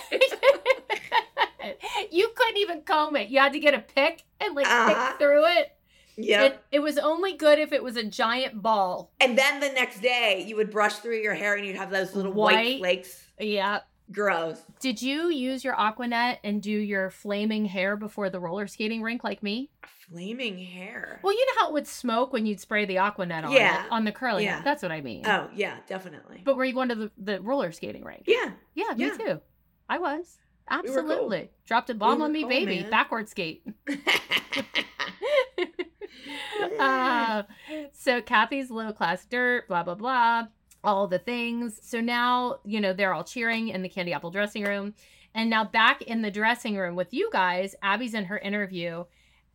[2.11, 3.29] you couldn't even comb it.
[3.29, 5.11] You had to get a pick and like Uh-huh.
[5.11, 5.73] pick through it.
[6.19, 6.45] Yeah.
[6.45, 9.13] It, it was only good if it was a giant ball.
[9.21, 12.15] and then the next day you would brush through your hair and you'd have those
[12.15, 12.79] little white, White.
[12.79, 13.27] flakes.
[13.39, 13.81] Yeah.
[14.13, 14.63] Gross.
[14.81, 19.25] Did you use your Aquanet and do your flaming hair before the roller skating rink
[19.25, 19.69] like me?
[20.09, 21.19] Flaming hair.
[21.25, 23.85] Well, you know how it would smoke when you'd spray the Aquanet on Yeah.
[23.87, 24.45] it, on the curling.
[24.45, 24.63] Yeah.
[24.63, 25.27] That's what I mean.
[25.27, 26.41] Oh, yeah, definitely.
[26.45, 28.23] But were you going to the, the roller skating rink?
[28.29, 28.53] yeah.
[28.75, 29.17] Yeah, me Yeah.
[29.17, 29.41] too.
[29.89, 30.39] I was.
[30.71, 30.79] We.
[30.79, 31.51] Absolutely.
[31.67, 32.81] Dropped a bomb were on me, cool, baby.
[32.81, 32.91] man.
[32.91, 33.67] Backward skate.
[36.79, 37.43] uh,
[37.93, 40.45] so Cathy's low class dirt, blah, blah, blah,
[40.83, 41.79] all the things.
[41.83, 44.95] So now, you know, they're all cheering in the Candy Apple dressing room.
[45.35, 49.05] And now back in the dressing room with you guys, Abby's in her interview.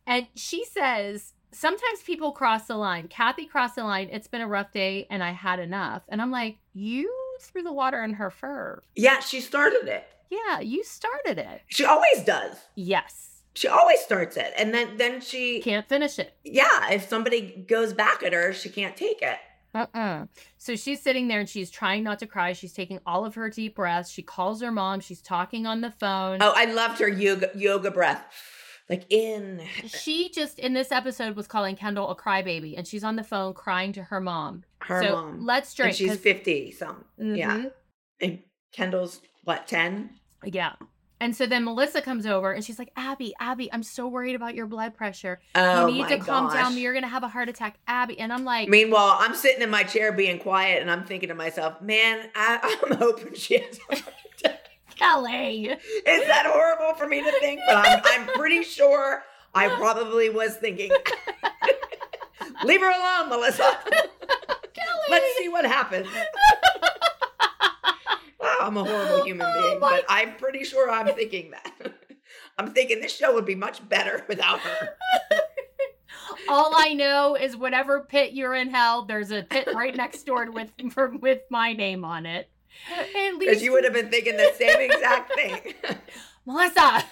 [0.06, 3.08] And she says, Sometimes people cross the line.
[3.08, 4.08] Cathy crossed the line.
[4.10, 6.02] It's been a rough day and I had enough.
[6.08, 8.80] And I'm like, You threw the water in her fur.
[8.94, 10.06] yeah, she started it.
[10.32, 11.62] Yeah, you started it.
[11.68, 12.56] She always does.
[12.74, 13.42] Yes.
[13.54, 14.52] She always starts it.
[14.56, 16.32] And then then she Can't finish it.
[16.42, 19.38] Yeah, if somebody goes back at her, she can't take it.
[19.74, 20.26] Uh-uh.
[20.58, 22.52] So she's sitting there and she's trying not to cry.
[22.54, 24.10] She's taking all of her deep breaths.
[24.10, 25.00] She calls her mom.
[25.00, 26.38] She's talking on the phone.
[26.42, 28.24] Oh, I loved her yoga yoga breath.
[28.90, 33.16] Like in She just in this episode was calling Kendall a crybaby, and she's on
[33.16, 34.64] the phone crying to her mom.
[34.80, 35.46] her so mom.
[35.46, 35.90] let's drink.
[35.90, 37.04] And she's 'cause- 50 some.
[37.18, 37.56] Yeah.
[37.58, 37.72] Mhm.
[38.20, 38.38] And
[38.72, 40.10] Kendall's what, 10?
[40.44, 40.72] Yeah.
[41.20, 44.56] And so then Melissa comes over and she's like, Abby, Abby, I'm so worried about
[44.56, 45.40] your blood pressure.
[45.54, 46.76] Oh, you need to calm down.
[46.76, 48.18] You're gonna have a heart attack, Abby.
[48.18, 51.36] And I'm like, Meanwhile, I'm sitting in my chair being quiet and I'm thinking to
[51.36, 54.68] myself, man, I, I'm hoping she has a heart attack.
[54.96, 55.66] Kelly.
[55.66, 57.60] Is that horrible for me to think?
[57.68, 59.22] But I'm, I'm pretty sure
[59.54, 60.90] I probably was thinking,
[62.64, 63.78] leave her alone, Melissa.
[64.74, 65.06] Kelly.
[65.08, 66.08] Let's see what happens.
[68.62, 71.92] I'm a horrible human Oh being, but I'm pretty sure I'm thinking that.
[72.58, 74.96] I'm thinking this show would be much better without her.
[76.48, 80.50] All I know is whatever pit you're in hell, there's a pit right next door
[80.50, 80.70] with
[81.20, 82.48] with my name on it.
[82.96, 85.74] At least you would have been thinking the same exact thing.
[86.46, 87.04] Melissa.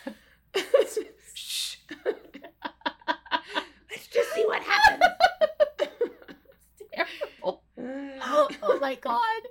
[1.35, 1.77] Shh.
[2.05, 5.05] Let's just see what happens.
[8.23, 9.43] Oh, oh my god.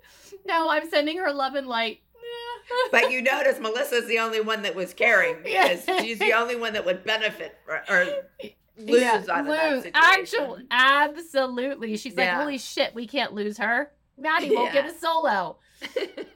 [0.45, 2.01] No, I'm sending her love and light.
[2.91, 6.73] But you notice Melissa's the only one that was caring because she's the only one
[6.73, 8.05] that would benefit or, or
[8.77, 9.91] lose Yeah, out of that situation.
[9.95, 11.97] Actual, absolutely.
[11.97, 13.91] She's like, holy shit, we can't lose her.
[14.17, 15.57] Maddie won't get a solo.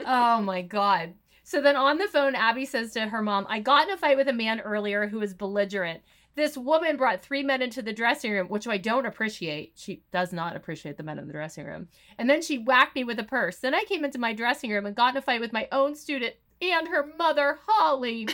[0.06, 1.14] oh my god.
[1.44, 4.18] So then on the phone, Abby says to her mom, I got in a fight
[4.18, 6.02] with a man earlier who was belligerent.
[6.36, 9.74] This woman brought three men into the dressing room, which I don't appreciate.
[9.76, 11.90] She does not appreciate the men in the dressing room.
[12.18, 13.58] And then she whacked me with a purse.
[13.58, 15.96] Then I came into my dressing room and got in a fight with my own
[15.96, 18.28] student and her mother, Holly.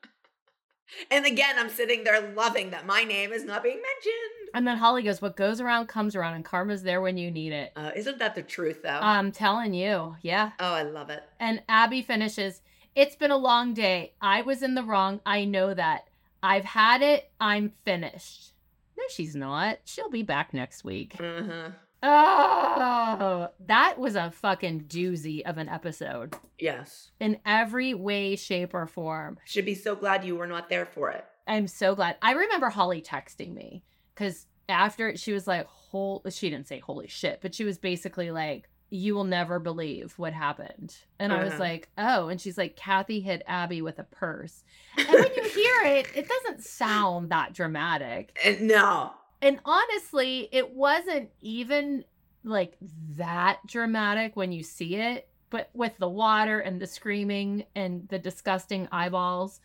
[1.10, 4.50] and again, I'm sitting there loving that my name is not being mentioned.
[4.54, 7.52] And then Holly goes, What goes around comes around, and karma's there when you need
[7.52, 7.72] it.
[7.76, 9.00] Uh, isn't that the truth, though?
[9.00, 10.16] I'm telling you.
[10.22, 10.52] Yeah.
[10.60, 11.22] oh, I love it.
[11.38, 12.60] And Abby finishes,
[12.94, 14.14] It's been a long day.
[14.20, 15.20] I was in the wrong.
[15.24, 16.09] I know that.
[16.42, 17.30] I've had it.
[17.40, 18.52] I'm finished.
[18.96, 19.78] No, she's not.
[19.84, 21.14] She'll be back next week.
[21.18, 21.68] hmm
[22.02, 27.10] Oh, that was a fucking doozy of an episode Yes.
[27.20, 29.36] in every way, shape, or form.
[29.44, 31.26] Should be so glad you were not there for it.
[31.46, 32.16] I'm so glad.
[32.22, 33.82] I remember Holly texting me
[34.14, 38.30] because after she was like, "Whole," she didn't say "holy shit," but she was basically
[38.30, 41.62] like, "You will never believe what happened," and I was Uh-huh.
[41.62, 44.64] like, "Oh," and she's like, "Cathy hit Abby with a purse,"
[44.98, 48.36] and when you hear it, it doesn't sound that dramatic.
[48.44, 49.12] And no.
[49.42, 52.04] And honestly, it wasn't even
[52.44, 52.76] like
[53.16, 58.18] that dramatic when you see it, but with the water and the screaming and the
[58.18, 59.60] disgusting eyeballs,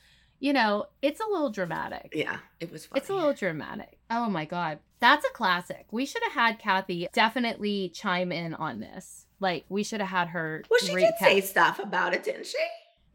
[0.46, 2.12] you know, it's a little dramatic.
[2.14, 3.00] Yeah, it was funny.
[3.02, 3.98] It's a little dramatic.
[4.12, 4.78] Oh my God.
[5.00, 5.88] That's a classic.
[5.90, 9.26] We should have had Cathy definitely chime in on this.
[9.40, 10.62] Like, we should have had her.
[10.70, 12.60] Well, she did say stuff about it, didn't she?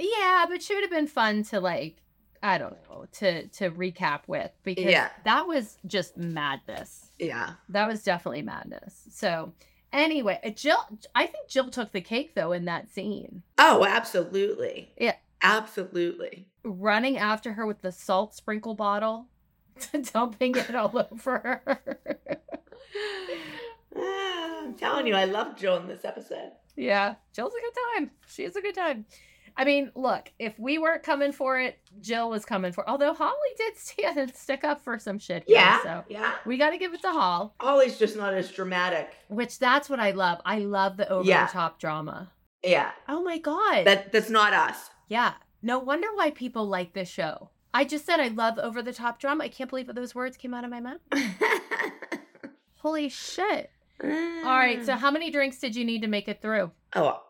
[0.00, 1.98] Yeah, but she would have been fun to, like,
[2.42, 5.10] I don't know, to to recap with because Yeah.
[5.24, 7.12] that was just madness.
[7.20, 7.52] Yeah.
[7.68, 9.06] That was definitely madness.
[9.12, 9.52] So,
[9.92, 10.84] anyway, Jill,
[11.14, 13.44] I think Jill took the cake though in that scene.
[13.56, 14.90] Oh, absolutely.
[14.98, 15.14] Yeah.
[15.42, 16.48] Absolutely.
[16.64, 19.26] Running after her with the salt sprinkle bottle,
[20.12, 21.80] dumping it all over her.
[23.96, 26.52] Ah, I'm telling you, I love Jill in this episode.
[26.76, 28.10] yeah, Jill's a good time.
[28.28, 29.04] She is a good time.
[29.56, 32.88] I mean, look, if we weren't coming for it, Jill was coming for.
[32.88, 35.42] Although Holly did stand and stick up for some shit.
[35.46, 35.82] Here, Yeah.
[35.82, 36.32] so Yeah.
[36.46, 37.54] we got to give it to Hall.
[37.58, 39.12] Ollie's just not as dramatic.
[39.28, 40.40] Which that's what I love.
[40.44, 42.30] I love the over the top drama.
[42.64, 42.92] Yeah.
[43.08, 43.86] Oh my god.
[43.86, 44.90] That that's not us.
[45.10, 45.34] Yeah.
[45.60, 47.50] No wonder why people like this show.
[47.74, 49.44] I just said I love over the top drama.
[49.44, 51.00] I can't believe that those words came out of my mouth.
[52.76, 53.70] Holy shit.
[54.00, 54.44] Mm.
[54.44, 54.84] All right.
[54.86, 56.70] So, how many drinks did you need to make it through?
[56.94, 57.20] Oh,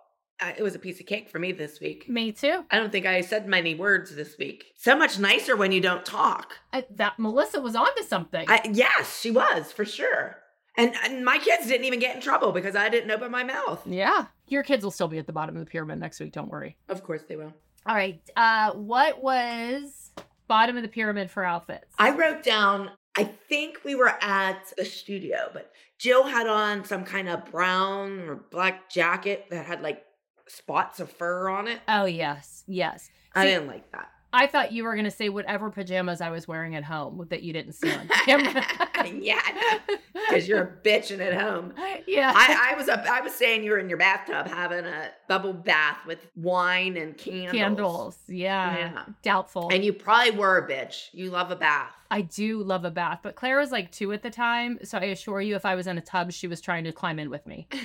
[0.43, 2.09] it was a piece of cake for me this week.
[2.09, 2.65] Me too.
[2.71, 4.67] I don't think I said many words this week.
[4.77, 6.53] So much nicer when you don't talk.
[6.73, 8.45] I, that Melissa was onto something.
[8.49, 10.37] I, yes, she was for sure.
[10.77, 13.83] And, and my kids didn't even get in trouble because I didn't open my mouth.
[13.87, 14.27] yeah.
[14.47, 16.33] Your kids will still be at the bottom of the pyramid next week.
[16.33, 16.77] Don't worry.
[16.89, 17.53] Of course they will.
[17.91, 18.23] All right.
[18.37, 20.13] Uh, what was
[20.47, 21.93] bottom of the pyramid for outfits?
[21.99, 27.03] I wrote down, I think we were at the studio, but Jill had on some
[27.05, 30.05] kind of brown or black jacket that had like
[30.47, 31.81] spots of fur on it.
[31.89, 32.63] oh, yes.
[32.69, 33.11] Yes.
[33.35, 34.13] I See, didn't like that.
[34.33, 37.43] I thought you were going to say whatever pajamas I was wearing at home that
[37.43, 38.65] you didn't see on camera.
[39.21, 39.41] yeah,
[40.13, 41.75] because you're a bitch and at home.
[42.07, 42.33] yeah.
[42.35, 43.05] I, I was up.
[43.07, 47.17] I was saying you were in your bathtub having a bubble bath with wine and
[47.17, 47.53] candles.
[47.53, 48.19] Candles.
[48.29, 48.77] Yeah.
[48.77, 49.05] Yeah.
[49.23, 49.71] Doubtful.
[49.73, 51.09] And you probably were a bitch.
[51.13, 51.93] You love a bath.
[52.13, 54.81] I do love a bath, but Claire was like two at the time.
[54.83, 57.19] So I assure you, if I was in a tub, she was trying to climb
[57.19, 57.69] in with me.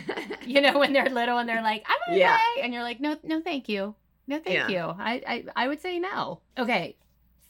[0.45, 2.19] You know, when they're little and they're like, I'm okay.
[2.19, 2.38] Yeah.
[2.61, 3.95] And you're like, no, no, thank you.
[4.27, 4.68] No, thank Yeah.
[4.69, 4.95] you.
[4.97, 6.41] I, I, I would say no.
[6.57, 6.95] Okay.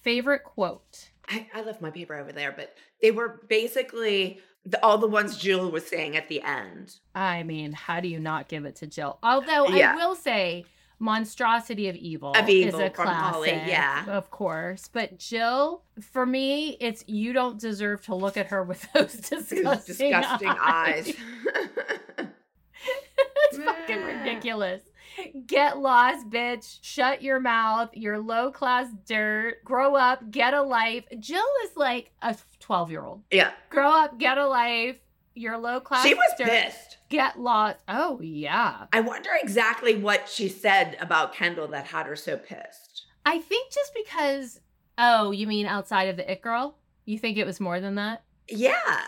[0.02, 1.10] Favorite quote.
[1.30, 5.38] I, I left my paper over there, but they were basically the, all the ones
[5.38, 6.96] Jill was saying at the end.
[7.16, 9.18] I mean, how do you not give it to Jill?
[9.24, 10.66] Although I will say,
[11.00, 14.06] Monstrosity of Evil, Of Evil is a from Holly, classic, yeah.
[14.08, 14.88] of course.
[14.92, 19.64] But Jill, for me, it's you don't deserve to look at her with those disgusting,
[19.64, 21.14] Those disgusting eyes.
[22.18, 24.82] it's fucking ridiculous.
[25.48, 26.80] Get lost, bitch.
[26.82, 27.90] Shut your mouth.
[27.94, 29.64] You're low class dirt.
[29.64, 31.04] Grow up, get a life.
[31.20, 33.22] Jill is like a 12 year old.
[33.32, 33.52] yeah.
[33.70, 34.98] Grow up, get a life.
[35.34, 36.06] You're low class.
[36.06, 36.48] She was dirt.
[36.48, 36.98] pissed.
[37.10, 37.78] Get lost.
[37.90, 38.86] Oh, yeah.
[38.94, 43.04] I wonder exactly what she said about Kendall that had her so pissed.
[43.26, 44.62] I think just because,
[44.98, 46.78] oh, you mean outside of the It Girl?
[47.06, 48.24] You think it was more than that?
[48.48, 49.02] Yeah.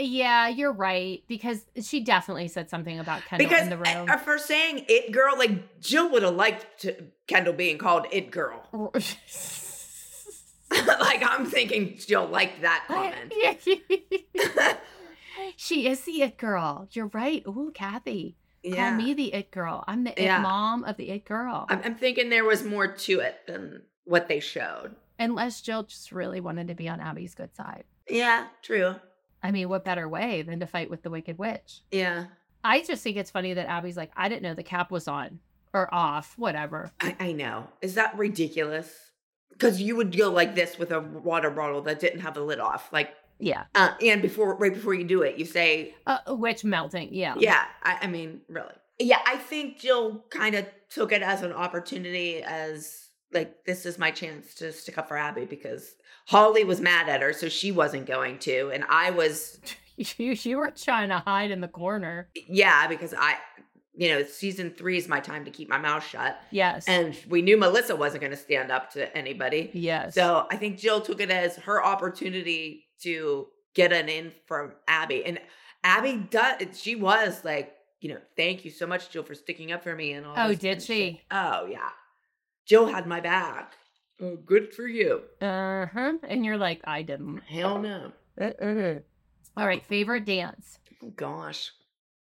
[0.00, 1.22] Yeah, you're right.
[1.28, 4.08] Because she definitely said something about Kendall because in the room.
[4.08, 8.30] uh, for saying it girl, like Jill would have liked to, Kendall being called it
[8.30, 8.90] girl.
[10.70, 13.32] like I'm thinking Jill liked that comment.
[15.56, 16.88] she is the it girl.
[16.92, 17.42] You're right.
[17.46, 18.36] Ooh, Cathy.
[18.74, 19.84] Call me the it girl.
[19.86, 20.38] I'm the Yeah.
[20.38, 21.66] it mom of the it girl.
[21.68, 24.94] I'm, I'm thinking there was more to it than what they showed.
[25.18, 27.84] Unless Jill just really wanted to be on Abby's good side.
[28.08, 28.96] Yeah, true.
[29.42, 31.80] I mean, what better way than to fight with the Wicked Witch?
[31.90, 32.26] Yeah,
[32.62, 35.40] I just think it's funny that Abby's like, I didn't know the cap was on
[35.72, 36.90] or off, whatever.
[37.00, 37.68] I, I know.
[37.80, 38.92] Is that ridiculous?
[39.50, 42.58] Because you would go like this with a water bottle that didn't have the lid
[42.60, 43.64] off, like, Yeah.
[43.74, 47.08] uh, and before, right before you do it, you say, Uh, witch melting.
[47.12, 47.34] Yeah.
[47.38, 48.72] Yeah, I, I mean, really.
[48.98, 53.98] Yeah, I think Jill kind of took it as an opportunity, as like, this is
[53.98, 55.94] my chance to stick up for Abby because
[56.26, 58.70] Holly was mad at her, so she wasn't going to.
[58.70, 59.58] And I was,
[59.96, 62.28] You, you were trying to hide in the corner.
[62.34, 63.36] yeah, because I,
[63.94, 66.40] you know, season three is my time to keep my mouth shut.
[66.50, 66.88] Yes.
[66.88, 69.70] And we knew Melissa wasn't going to stand up to anybody.
[69.74, 70.14] yes.
[70.14, 75.24] So I think Jill took it as her opportunity to get an in from Abby.
[75.26, 75.38] And
[75.84, 76.80] Abby does.
[76.80, 80.12] She was like, you know, thank you so much, Jill, for sticking up for me
[80.12, 80.34] and all.
[80.36, 81.12] Oh, did she?
[81.12, 81.20] shit.
[81.30, 81.90] Oh yeah,
[82.70, 83.72] Jill had my back.
[84.22, 85.22] Oh, good for you.
[85.40, 86.12] Uh huh.
[86.22, 87.40] And you're like, I didn't.
[87.40, 88.12] Hell no.
[89.56, 90.78] All right, favorite dance.
[91.02, 91.72] Oh, gosh,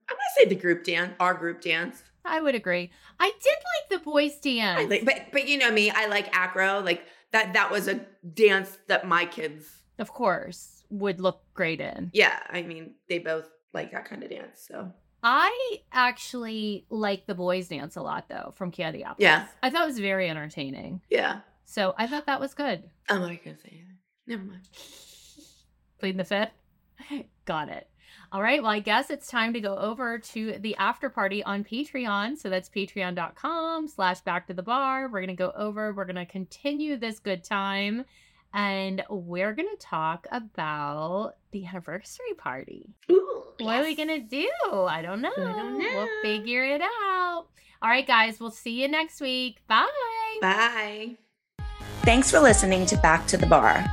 [0.10, 2.02] I'm gonna say the group dance, our group dance.
[2.24, 2.92] I would agree.
[3.20, 3.58] I did
[3.92, 4.80] like the boys dance.
[4.80, 6.80] I like, but but you know me, I like acro.
[6.80, 7.04] Like
[7.34, 7.52] that.
[7.52, 9.66] That was a dance that my kids.
[10.00, 12.10] of course, would look great in.
[12.14, 14.66] Yeah, I mean, they both like that kind of dance.
[14.66, 19.16] So I actually like the boys dance a lot though from Apples.
[19.18, 19.48] Yeah.
[19.64, 21.02] I thought it was very entertaining.
[21.10, 22.84] yeah, So I thought that was good.
[23.10, 23.98] I'm not gonna say anything.
[24.28, 24.68] Never mind.
[26.00, 26.52] Pleading the fifth.
[27.46, 27.88] Got it.
[28.32, 28.62] All right.
[28.62, 32.38] Well, I guess it's time to go over to the after party on Patreon.
[32.38, 35.04] So that's patreon.com slash back to the bar.
[35.08, 38.04] We're going to go over, we're going to continue this good time.
[38.58, 42.90] And we're going to talk about the anniversary party.
[43.12, 44.50] Ooh, What are we going to do?
[44.72, 45.32] I don't know.
[45.36, 47.46] don't We'll figure it out.
[47.84, 48.40] All right, guys.
[48.40, 49.60] We'll see you next week.
[49.68, 49.86] Bye.
[50.42, 51.18] Bye.
[52.02, 53.86] Thanks for listening to Back to the Bar.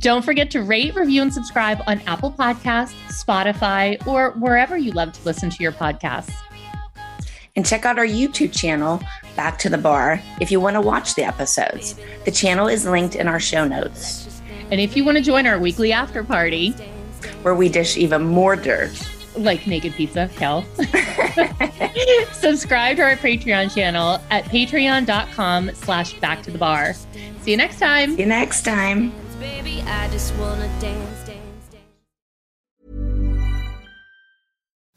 [0.00, 5.12] Don't forget to rate, review, and subscribe on Apple Podcasts, Spotify, or wherever you love
[5.12, 6.34] to listen to your podcasts.
[7.58, 9.02] And check out our YouTube channel,
[9.34, 11.96] Back to the Bar, if you want to watch the episodes.
[12.24, 14.40] The channel is linked in our show notes,
[14.70, 16.70] And if you want to join our weekly after party,
[17.42, 18.92] where we dish even more dirt.
[19.36, 20.62] like Naked Pizza, Kel,
[22.32, 26.94] subscribe to our Patreon channel at patreon.com slash back to the bar.
[27.42, 28.14] See you next time.
[28.14, 29.12] See you next time.
[29.40, 29.82] Baby,